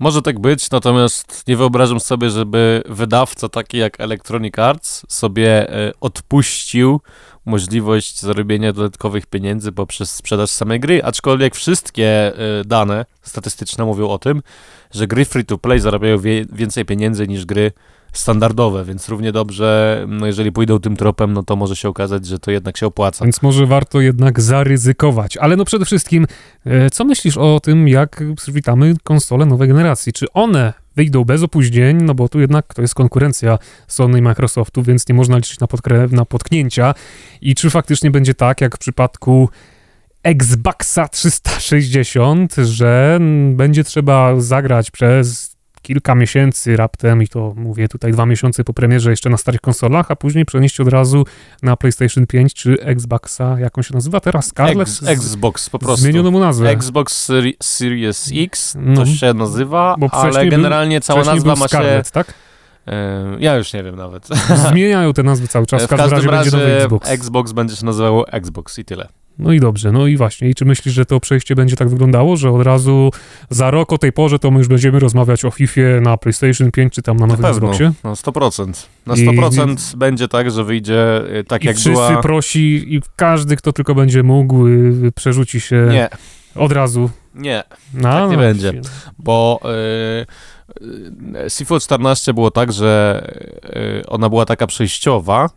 Może 0.03 0.21
tak 0.21 0.39
być, 0.39 0.71
natomiast 0.71 1.47
nie 1.47 1.57
wyobrażam 1.57 1.99
sobie, 1.99 2.29
żeby 2.29 2.83
wydawca 2.89 3.49
taki 3.49 3.77
jak 3.77 3.99
Electronic 3.99 4.59
Arts 4.59 5.05
sobie 5.07 5.69
e, 5.69 5.91
odpuścił 6.01 7.01
możliwość 7.45 8.19
zarobienia 8.19 8.73
dodatkowych 8.73 9.25
pieniędzy 9.25 9.71
poprzez 9.71 10.15
sprzedaż 10.15 10.49
samej 10.49 10.79
gry, 10.79 11.03
aczkolwiek 11.03 11.55
wszystkie 11.55 12.33
y, 12.61 12.65
dane 12.65 13.05
statystyczne 13.21 13.85
mówią 13.85 14.09
o 14.09 14.19
tym, 14.19 14.41
że 14.91 15.07
gry 15.07 15.25
free 15.25 15.45
to 15.45 15.57
play 15.57 15.79
zarabiają 15.79 16.17
więcej 16.51 16.85
pieniędzy 16.85 17.27
niż 17.27 17.45
gry 17.45 17.71
standardowe, 18.13 18.85
więc 18.85 19.09
równie 19.09 19.31
dobrze, 19.31 20.05
no 20.07 20.25
jeżeli 20.25 20.51
pójdą 20.51 20.79
tym 20.79 20.95
tropem, 20.95 21.33
no 21.33 21.43
to 21.43 21.55
może 21.55 21.75
się 21.75 21.89
okazać, 21.89 22.25
że 22.25 22.39
to 22.39 22.51
jednak 22.51 22.77
się 22.77 22.87
opłaca. 22.87 23.25
Więc 23.25 23.41
może 23.41 23.65
warto 23.65 24.01
jednak 24.01 24.41
zaryzykować. 24.41 25.37
Ale 25.37 25.55
no 25.55 25.65
przede 25.65 25.85
wszystkim, 25.85 26.27
e, 26.65 26.89
co 26.89 27.05
myślisz 27.05 27.37
o 27.37 27.59
tym, 27.59 27.87
jak 27.87 28.23
przywitamy 28.35 28.95
konsole 29.03 29.45
nowej 29.45 29.67
generacji? 29.67 30.13
Czy 30.13 30.25
one 30.33 30.73
wyjdą 30.95 31.23
bez 31.23 31.43
opóźnień, 31.43 31.97
no 32.03 32.15
bo 32.15 32.29
tu 32.29 32.39
jednak 32.39 32.73
to 32.73 32.81
jest 32.81 32.95
konkurencja 32.95 33.57
Sony 33.87 34.19
i 34.19 34.21
Microsoftu, 34.21 34.83
więc 34.83 35.09
nie 35.09 35.15
można 35.15 35.37
liczyć 35.37 35.59
na, 35.59 35.67
podkre- 35.67 36.11
na 36.11 36.25
potknięcia. 36.25 36.93
I 37.41 37.55
czy 37.55 37.69
faktycznie 37.69 38.11
będzie 38.11 38.33
tak, 38.33 38.61
jak 38.61 38.75
w 38.75 38.79
przypadku 38.79 39.49
Xboxa 40.23 41.07
360, 41.07 42.55
że 42.55 43.19
będzie 43.51 43.83
trzeba 43.83 44.39
zagrać 44.41 44.91
przez 44.91 45.52
kilka 45.83 46.15
miesięcy 46.15 46.77
raptem, 46.77 47.23
i 47.23 47.27
to 47.27 47.53
mówię 47.55 47.87
tutaj 47.87 48.11
dwa 48.11 48.25
miesiące 48.25 48.63
po 48.63 48.73
premierze 48.73 49.09
jeszcze 49.09 49.29
na 49.29 49.37
starych 49.37 49.61
konsolach, 49.61 50.11
a 50.11 50.15
później 50.15 50.45
przenieść 50.45 50.79
od 50.79 50.87
razu 50.87 51.25
na 51.63 51.77
PlayStation 51.77 52.27
5 52.27 52.53
czy 52.53 52.81
Xboxa, 52.81 53.59
jak 53.59 53.77
on 53.77 53.83
się 53.83 53.93
nazywa 53.93 54.19
teraz? 54.19 54.45
Scarlet? 54.45 54.87
Ex, 54.87 55.03
Xbox 55.03 55.69
po 55.69 55.79
prostu. 55.79 56.01
Zmieniono 56.01 56.31
mu 56.31 56.39
nazwę. 56.39 56.69
Xbox 56.69 57.31
Series 57.61 58.31
X 58.35 58.75
no, 58.79 58.95
to 58.95 59.05
się 59.05 59.33
nazywa, 59.33 59.95
ale 60.11 60.47
generalnie 60.47 60.99
był, 60.99 61.05
cała 61.05 61.23
nazwa 61.23 61.55
ma 61.55 61.67
Scarlet, 61.67 62.07
się... 62.07 62.11
tak? 62.11 62.33
E, 62.87 63.37
ja 63.39 63.55
już 63.55 63.73
nie 63.73 63.83
wiem 63.83 63.95
nawet. 63.95 64.27
Zmieniają 64.69 65.13
te 65.13 65.23
nazwy 65.23 65.47
cały 65.47 65.65
czas. 65.71 65.81
W, 65.81 65.85
w 65.85 65.89
każdym, 65.89 66.11
razie, 66.11 66.27
razie 66.29 66.51
będzie 66.51 66.67
nowy 66.67 66.83
Xbox. 66.83 67.09
Xbox 67.09 67.51
będzie 67.51 67.75
się 67.75 67.85
nazywał 67.85 68.25
Xbox 68.31 68.79
i 68.79 68.85
tyle. 68.85 69.07
No 69.39 69.51
i 69.53 69.59
dobrze, 69.59 69.91
no 69.91 70.07
i 70.07 70.17
właśnie. 70.17 70.49
I 70.49 70.55
czy 70.55 70.65
myślisz, 70.65 70.93
że 70.93 71.05
to 71.05 71.19
przejście 71.19 71.55
będzie 71.55 71.75
tak 71.75 71.89
wyglądało, 71.89 72.37
że 72.37 72.51
od 72.51 72.61
razu 72.63 73.11
za 73.49 73.71
rok 73.71 73.93
o 73.93 73.97
tej 73.97 74.11
porze 74.11 74.39
to 74.39 74.51
my 74.51 74.57
już 74.57 74.67
będziemy 74.67 74.99
rozmawiać 74.99 75.45
o 75.45 75.51
FIFA 75.51 75.81
na 76.01 76.17
PlayStation 76.17 76.71
5 76.71 76.93
czy 76.93 77.01
tam 77.01 77.17
na 77.17 77.25
Na 77.25 77.33
nowym 77.33 77.43
pewno, 77.45 77.67
Xboxie? 77.69 77.91
na 78.03 78.11
100%. 78.15 78.87
Na 79.05 79.15
I- 79.15 79.17
100% 79.27 79.95
będzie 79.95 80.27
tak, 80.27 80.51
że 80.51 80.63
wyjdzie 80.63 81.21
y, 81.39 81.43
tak 81.43 81.63
I 81.63 81.67
jak 81.67 81.75
wszyscy 81.75 81.91
była... 81.91 82.21
prosi 82.21 82.95
i 82.95 83.01
każdy, 83.15 83.55
kto 83.55 83.73
tylko 83.73 83.95
będzie 83.95 84.23
mógł, 84.23 84.67
y, 84.67 85.11
przerzuci 85.15 85.61
się 85.61 85.87
Nie, 85.91 86.09
od 86.55 86.71
razu. 86.71 87.09
nie, 87.35 87.63
No, 87.93 88.01
Tak 88.03 88.29
nie 88.29 88.35
no, 88.35 88.41
będzie. 88.41 88.71
właśnie. 88.71 88.89
bo 89.19 89.59
y, 90.81 91.45
y, 91.45 91.49
Seafood 91.49 91.83
14 91.83 92.33
było 92.33 92.51
tak, 92.51 92.71
że 92.73 93.23
y, 94.01 94.05
ona 94.07 94.29
była 94.29 94.45
taka 94.45 94.67
przejściowa. 94.67 95.49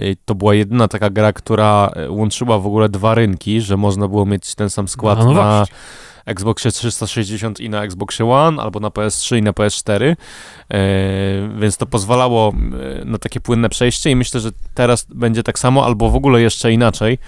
Y, 0.00 0.16
To 0.24 0.34
była 0.34 0.54
jedyna 0.54 0.88
taka 0.88 1.10
gra, 1.10 1.32
która 1.32 1.90
y, 2.06 2.10
łączyła 2.10 2.58
w 2.58 2.66
ogóle 2.66 2.88
dwa 2.88 3.14
rynki, 3.14 3.60
że 3.60 3.76
można 3.76 4.08
było 4.08 4.26
mieć 4.26 4.54
ten 4.54 4.70
sam 4.70 4.88
skład 4.88 5.18
A, 5.20 5.24
no 5.24 5.32
na. 5.32 5.64
Xboxie 6.26 6.70
360 6.70 7.60
i 7.60 7.70
na 7.70 7.84
Xboxie 7.84 8.26
One, 8.30 8.62
albo 8.62 8.80
na 8.80 8.88
PS3 8.88 9.38
i 9.38 9.42
na 9.42 9.52
PS4, 9.52 10.02
e, 10.04 10.16
więc 11.58 11.76
to 11.76 11.86
pozwalało 11.86 12.52
na 13.04 13.18
takie 13.18 13.40
płynne 13.40 13.68
przejście 13.68 14.10
i 14.10 14.16
myślę, 14.16 14.40
że 14.40 14.50
teraz 14.74 15.06
będzie 15.14 15.42
tak 15.42 15.58
samo, 15.58 15.84
albo 15.84 16.10
w 16.10 16.14
ogóle 16.16 16.42
jeszcze 16.42 16.72
inaczej. 16.72 17.18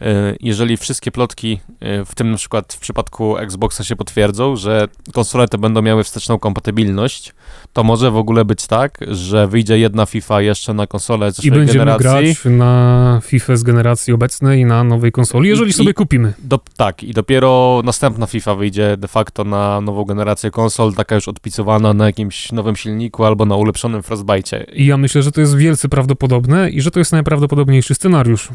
E, 0.00 0.36
Jeżeli 0.40 0.76
wszystkie 0.76 1.10
plotki, 1.10 1.60
e, 1.80 2.04
w 2.04 2.14
tym 2.14 2.30
na 2.30 2.36
przykład 2.36 2.72
w 2.72 2.78
przypadku 2.78 3.36
Xboxa 3.38 3.84
się 3.84 3.96
potwierdzą, 3.96 4.56
że 4.56 4.88
konsole 5.14 5.48
te 5.48 5.58
będą 5.58 5.82
miały 5.82 6.04
wsteczną 6.04 6.38
kompatybilność, 6.38 7.34
to 7.72 7.84
może 7.84 8.10
w 8.10 8.16
ogóle 8.16 8.44
być 8.44 8.66
tak, 8.66 8.98
że 9.08 9.46
wyjdzie 9.48 9.78
jedna 9.78 10.06
FIFA 10.06 10.40
jeszcze 10.42 10.74
na 10.74 10.86
konsolę 10.86 11.28
I 11.28 11.32
zeszłej 11.32 11.50
będziemy 11.58 11.78
generacji. 11.84 12.34
grać 12.34 12.38
na 12.44 13.20
FIFA 13.24 13.56
z 13.56 13.62
generacji 13.62 14.12
obecnej 14.12 14.64
na 14.64 14.84
nowej 14.84 15.12
konsoli, 15.12 15.48
jeżeli 15.48 15.70
I- 15.70 15.72
sobie 15.72 15.90
i- 15.90 15.94
kupimy. 15.94 16.32
Do, 16.38 16.60
tak, 16.76 17.02
i 17.02 17.12
dopiero 17.12 17.80
następna 17.84 18.26
FIFA 18.26 18.54
wyjdzie 18.54 18.96
de 18.96 19.08
facto 19.08 19.44
na 19.44 19.80
nową 19.80 20.04
generację 20.04 20.50
konsol, 20.50 20.94
taka 20.94 21.14
już 21.14 21.28
odpicowana 21.28 21.94
na 21.94 22.06
jakimś 22.06 22.52
nowym 22.52 22.76
silniku 22.76 23.24
albo 23.24 23.44
na 23.44 23.56
ulepszonym 23.56 24.02
Frostbite. 24.02 24.64
I 24.64 24.86
ja 24.86 24.96
myślę, 24.96 25.22
że 25.22 25.32
to 25.32 25.40
jest 25.40 25.56
wielce 25.56 25.88
prawdopodobne 25.88 26.70
i 26.70 26.80
że 26.80 26.90
to 26.90 26.98
jest 26.98 27.12
najprawdopodobniejszy 27.12 27.94
scenariusz. 27.94 28.48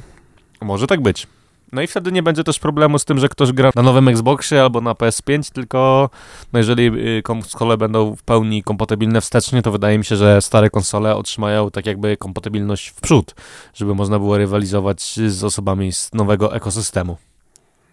Może 0.64 0.88
tak 0.88 1.02
być. 1.02 1.28
No 1.72 1.82
i 1.82 1.88
wtedy 1.88 2.12
nie 2.12 2.24
będzie 2.24 2.44
też 2.44 2.60
problemu 2.60 3.00
z 3.00 3.06
tym, 3.06 3.20
że 3.20 3.30
ktoś 3.30 3.52
gra 3.52 3.72
na 3.76 3.82
nowym 3.82 4.08
Xboxie 4.08 4.62
albo 4.62 4.82
na 4.82 4.94
PS5, 4.94 5.52
tylko 5.54 6.10
no 6.54 6.60
jeżeli 6.60 7.18
y, 7.18 7.22
konsole 7.24 7.78
będą 7.78 8.16
w 8.16 8.24
pełni 8.24 8.64
kompatybilne 8.64 9.22
wstecznie, 9.22 9.62
to 9.62 9.72
wydaje 9.72 9.98
mi 9.98 10.06
się, 10.06 10.16
że 10.16 10.42
stare 10.42 10.70
konsole 10.70 11.16
otrzymają 11.16 11.72
tak 11.72 11.86
jakby 11.86 12.18
kompatybilność 12.18 12.88
w 12.88 13.02
przód, 13.02 13.36
żeby 13.74 13.96
można 13.96 14.20
było 14.20 14.38
rywalizować 14.38 15.20
z 15.28 15.44
osobami 15.44 15.94
z 15.94 16.14
nowego 16.14 16.56
ekosystemu. 16.56 17.18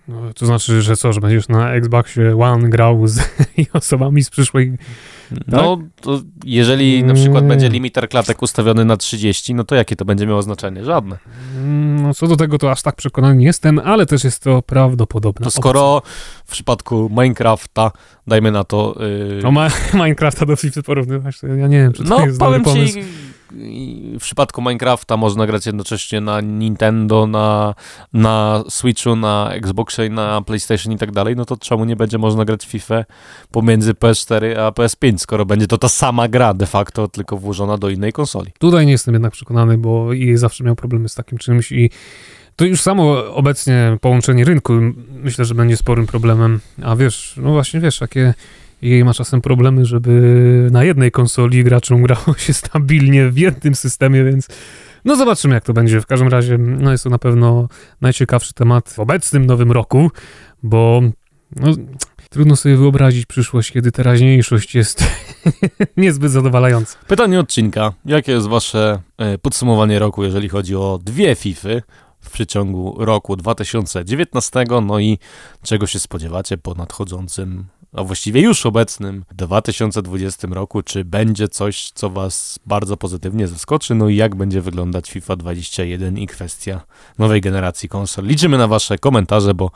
No, 0.08 0.32
to 0.34 0.46
znaczy, 0.46 0.82
że 0.82 0.96
co, 0.96 1.12
że 1.12 1.20
będziesz 1.20 1.48
na 1.48 1.72
Xboxie 1.72 2.36
One 2.40 2.68
grał 2.68 3.06
z 3.06 3.20
osobami 3.72 4.24
z 4.24 4.30
przyszłej... 4.30 4.78
No, 5.46 5.78
to 6.00 6.20
jeżeli 6.44 7.04
na 7.04 7.14
przykład 7.14 7.46
będzie 7.46 7.68
limiter 7.68 8.08
klatek 8.08 8.42
ustawiony 8.42 8.84
na 8.84 8.96
30, 8.96 9.54
no 9.54 9.64
to 9.64 9.74
jakie 9.74 9.96
to 9.96 10.04
będzie 10.04 10.26
miało 10.26 10.42
znaczenie? 10.42 10.84
Żadne. 10.84 11.18
No 12.02 12.14
co 12.14 12.26
do 12.26 12.36
tego 12.36 12.58
to 12.58 12.70
aż 12.70 12.82
tak 12.82 12.96
przekonany 12.96 13.36
nie 13.36 13.46
jestem, 13.46 13.78
ale 13.78 14.06
też 14.06 14.24
jest 14.24 14.42
to 14.42 14.62
prawdopodobne. 14.62 15.44
To 15.44 15.50
skoro 15.50 16.02
w 16.44 16.52
przypadku 16.52 17.10
Minecrafta, 17.10 17.90
dajmy 18.26 18.50
na 18.52 18.64
to... 18.64 18.96
Yy, 19.00 19.40
No 19.42 19.50
ma 19.50 19.68
Minecrafta 19.94 20.46
do 20.46 20.56
FIFA 20.56 20.82
porównywać, 20.82 21.40
to 21.40 21.46
ja 21.46 21.66
nie 21.66 21.78
wiem, 21.78 21.92
czy 21.92 22.04
to 22.04 22.08
no, 22.08 22.26
jest 22.26 22.38
dobry 22.38 22.60
pomysł. 22.60 22.94
ci, 22.94 23.04
w 24.18 24.20
przypadku 24.20 24.62
Minecrafta 24.62 25.16
można 25.16 25.46
grać 25.46 25.66
jednocześnie 25.66 26.20
na 26.20 26.40
Nintendo, 26.40 27.26
na, 27.26 27.74
na 28.12 28.64
Switchu, 28.68 29.16
na 29.16 29.50
Xboxie 29.52 30.10
na 30.10 30.42
PlayStation 30.42 30.92
i 30.92 30.98
tak 30.98 31.12
dalej, 31.12 31.36
no 31.36 31.44
to 31.44 31.56
czemu 31.56 31.84
nie 31.84 31.96
będzie 31.96 32.18
można 32.18 32.44
grać 32.44 32.66
FIFA 32.66 33.04
pomiędzy 33.50 33.94
PS4 33.94 34.58
a 34.58 34.70
PS5, 34.70 35.18
skoro 35.18 35.46
będzie 35.46 35.66
to 35.66 35.78
ta 35.78 35.88
sama 35.88 36.28
gra 36.28 36.54
de 36.54 36.66
facto, 36.66 37.08
tylko 37.08 37.36
włożona 37.36 37.78
do 37.78 37.88
innej 37.88 38.12
konsoli. 38.12 38.50
Tutaj 38.58 38.86
nie 38.86 38.92
jestem 38.92 39.14
jednak 39.14 39.32
przekonany, 39.32 39.78
bo 39.78 40.10
EA 40.16 40.36
zawsze 40.36 40.64
miał 40.64 40.76
problemy 40.76 41.08
z 41.08 41.14
takim 41.14 41.38
czymś 41.38 41.72
i 41.72 41.90
to 42.56 42.64
już 42.64 42.80
samo 42.80 43.34
obecnie 43.34 43.98
połączenie 44.00 44.44
rynku 44.44 44.72
myślę, 45.22 45.44
że 45.44 45.54
będzie 45.54 45.76
sporym 45.76 46.06
problemem. 46.06 46.60
A 46.82 46.96
wiesz, 46.96 47.34
no 47.36 47.50
właśnie 47.50 47.80
wiesz, 47.80 48.00
jakie 48.00 48.34
EA 48.84 49.04
ma 49.04 49.14
czasem 49.14 49.40
problemy, 49.40 49.84
żeby 49.84 50.68
na 50.72 50.84
jednej 50.84 51.10
konsoli 51.10 51.64
graczom 51.64 52.02
grało 52.06 52.34
się 52.36 52.52
stabilnie 52.52 53.28
w 53.30 53.38
jednym 53.38 53.74
systemie, 53.74 54.24
więc 54.24 54.48
no 55.04 55.16
zobaczymy 55.16 55.54
jak 55.54 55.64
to 55.64 55.72
będzie. 55.72 56.00
W 56.00 56.06
każdym 56.06 56.28
razie 56.28 56.58
no 56.58 56.92
jest 56.92 57.04
to 57.04 57.10
na 57.10 57.18
pewno 57.18 57.68
najciekawszy 58.00 58.54
temat 58.54 58.88
w 58.88 58.98
obecnym 58.98 59.46
nowym 59.46 59.72
roku, 59.72 60.10
bo 60.62 61.02
no, 61.56 61.74
trudno 62.30 62.56
sobie 62.56 62.76
wyobrazić 62.76 63.26
przyszłość, 63.26 63.72
kiedy 63.72 63.92
teraźniejszość 63.92 64.74
jest 64.74 65.04
niezbyt 65.96 66.32
zadowalająca. 66.32 66.98
Pytanie 67.06 67.40
odcinka. 67.40 67.92
Jakie 68.04 68.32
jest 68.32 68.46
wasze 68.46 69.02
e, 69.18 69.38
podsumowanie 69.38 69.98
roku, 69.98 70.24
jeżeli 70.24 70.48
chodzi 70.48 70.76
o 70.76 70.98
dwie 71.04 71.34
FIFy 71.34 71.82
w 72.20 72.30
przeciągu 72.30 72.96
roku 72.98 73.36
2019, 73.36 74.64
no 74.82 74.98
i 74.98 75.18
czego 75.62 75.86
się 75.86 76.00
spodziewacie 76.00 76.58
po 76.58 76.74
nadchodzącym, 76.74 77.64
a 77.92 78.04
właściwie 78.04 78.40
już 78.40 78.66
obecnym 78.66 79.24
2020 79.32 80.48
roku? 80.50 80.82
Czy 80.82 81.04
będzie 81.04 81.48
coś, 81.48 81.90
co 81.94 82.10
was 82.10 82.58
bardzo 82.66 82.96
pozytywnie 82.96 83.48
zaskoczy? 83.48 83.94
No 83.94 84.08
i 84.08 84.16
jak 84.16 84.34
będzie 84.34 84.60
wyglądać 84.60 85.10
FIFA 85.10 85.36
21 85.36 86.18
i 86.18 86.26
kwestia 86.26 86.80
nowej 87.18 87.40
generacji 87.40 87.88
konsol? 87.88 88.24
Liczymy 88.24 88.58
na 88.58 88.68
wasze 88.68 88.98
komentarze, 88.98 89.54
bo 89.54 89.70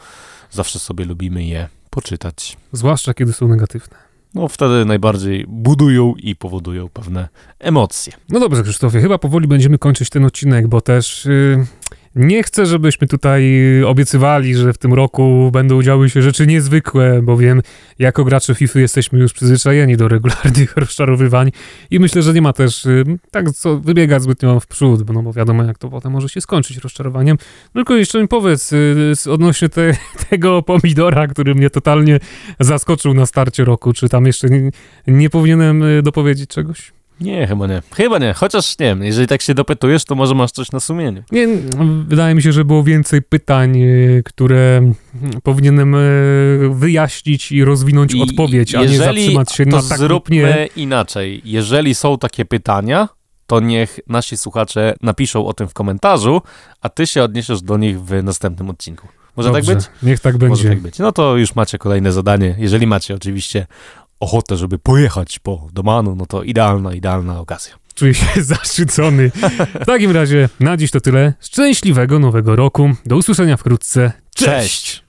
zawsze 0.50 0.78
sobie 0.78 1.04
lubimy 1.04 1.44
je 1.44 1.68
poczytać. 1.90 2.56
Zwłaszcza 2.72 3.14
kiedy 3.14 3.32
są 3.32 3.48
negatywne. 3.48 3.96
No 4.34 4.48
wtedy 4.48 4.84
najbardziej 4.84 5.44
budują 5.48 6.14
i 6.18 6.36
powodują 6.36 6.88
pewne 6.88 7.28
emocje. 7.58 8.12
No 8.28 8.40
dobrze, 8.40 8.62
Krzysztofie, 8.62 9.00
chyba 9.00 9.18
powoli 9.18 9.48
będziemy 9.48 9.78
kończyć 9.78 10.10
ten 10.10 10.24
odcinek, 10.24 10.68
bo 10.68 10.80
też 10.80 11.26
y, 11.26 11.66
nie 12.14 12.42
chcę, 12.42 12.66
żebyśmy 12.66 13.06
tutaj 13.06 13.44
obiecywali, 13.86 14.54
że 14.54 14.72
w 14.72 14.78
tym 14.78 14.94
roku 14.94 15.50
będą 15.52 15.82
działy 15.82 16.10
się 16.10 16.22
rzeczy 16.22 16.46
niezwykłe, 16.46 17.22
bowiem 17.22 17.62
jako 17.98 18.24
gracze 18.24 18.54
FIFA 18.54 18.80
jesteśmy 18.80 19.18
już 19.18 19.32
przyzwyczajeni 19.32 19.96
do 19.96 20.08
regularnych 20.08 20.76
rozczarowywań 20.84 21.50
i 21.90 22.00
myślę, 22.00 22.22
że 22.22 22.32
nie 22.32 22.42
ma 22.42 22.52
też 22.52 22.86
y, 22.86 23.04
tak 23.30 23.50
co 23.50 23.78
wybiegać 23.80 24.22
zbytnio 24.22 24.60
w 24.60 24.66
przód, 24.66 25.02
bo, 25.02 25.12
no 25.12 25.22
bo 25.22 25.32
wiadomo, 25.32 25.64
jak 25.64 25.78
to 25.78 25.88
potem 25.88 26.12
może 26.12 26.28
się 26.28 26.40
skończyć 26.40 26.76
rozczarowaniem. 26.76 27.36
Tylko 27.72 27.94
jeszcze 27.94 28.22
mi 28.22 28.28
powiedz 28.28 28.72
y, 28.72 29.12
odnośnie 29.30 29.68
te, 29.68 29.96
tego 30.30 30.62
pomidora, 30.62 31.26
który 31.26 31.54
mnie 31.54 31.70
totalnie 31.70 32.20
zaskoczył 32.60 33.14
na 33.14 33.26
starcie 33.26 33.64
roku, 33.64 33.92
czy 33.92 34.08
tam 34.08 34.26
jeszcze 34.26 34.48
nie, 34.48 34.70
nie 35.06 35.30
powinienem 35.30 35.82
y, 35.82 36.02
dopowiedzieć 36.02 36.50
czegoś? 36.50 36.92
Nie, 37.20 37.46
chyba 37.46 37.66
nie. 37.66 37.82
Chyba 37.96 38.18
nie. 38.18 38.32
Chociaż 38.32 38.78
nie 38.78 38.86
wiem, 38.86 39.02
jeżeli 39.02 39.26
tak 39.26 39.42
się 39.42 39.54
dopytujesz, 39.54 40.04
to 40.04 40.14
może 40.14 40.34
masz 40.34 40.50
coś 40.50 40.72
na 40.72 40.80
sumieniu. 40.80 41.22
Nie, 41.32 41.48
wydaje 42.08 42.34
mi 42.34 42.42
się, 42.42 42.52
że 42.52 42.64
było 42.64 42.82
więcej 42.82 43.22
pytań, 43.22 43.80
e, 43.80 44.22
które 44.22 44.92
powinienem 45.42 45.94
e, 45.94 45.98
wyjaśnić 46.70 47.52
i 47.52 47.64
rozwinąć 47.64 48.14
I 48.14 48.22
odpowiedź, 48.22 48.74
a 48.74 48.84
nie 48.84 48.98
zatrzymać 48.98 49.52
się 49.52 49.64
na 49.64 49.82
tak 49.82 49.98
zróbmy 49.98 50.36
nie. 50.36 50.68
inaczej. 50.76 51.42
Jeżeli 51.44 51.94
są 51.94 52.18
takie 52.18 52.44
pytania, 52.44 53.08
to 53.46 53.60
niech 53.60 54.00
nasi 54.06 54.36
słuchacze 54.36 54.94
napiszą 55.02 55.46
o 55.46 55.52
tym 55.52 55.68
w 55.68 55.74
komentarzu, 55.74 56.42
a 56.80 56.88
ty 56.88 57.06
się 57.06 57.22
odniesiesz 57.22 57.62
do 57.62 57.76
nich 57.76 58.00
w 58.02 58.22
następnym 58.22 58.70
odcinku. 58.70 59.08
Może 59.36 59.52
Dobrze, 59.52 59.66
tak 59.66 59.76
być? 59.76 59.86
Niech 60.02 60.20
tak 60.20 60.34
Może 60.34 60.46
będzie. 60.48 60.68
tak 60.68 60.80
być. 60.80 60.98
No 60.98 61.12
to 61.12 61.36
już 61.36 61.54
macie 61.54 61.78
kolejne 61.78 62.12
zadanie. 62.12 62.54
Jeżeli 62.58 62.86
macie 62.86 63.14
oczywiście 63.14 63.66
ochotę, 64.24 64.56
żeby 64.56 64.78
pojechać 64.78 65.38
po 65.38 65.68
Domanu, 65.72 66.14
no 66.16 66.26
to 66.26 66.42
idealna, 66.42 66.92
idealna 66.94 67.40
okazja. 67.40 67.74
Czuję 67.94 68.14
się 68.14 68.42
zaszczycony. 68.54 69.30
W 69.82 69.86
takim 69.86 70.10
razie 70.10 70.48
na 70.60 70.76
dziś 70.76 70.90
to 70.90 71.00
tyle. 71.00 71.34
Szczęśliwego 71.40 72.18
nowego 72.18 72.56
roku. 72.56 72.90
Do 73.06 73.16
usłyszenia 73.16 73.56
wkrótce. 73.56 74.12
Cześć! 74.34 74.48
Cześć. 74.84 75.03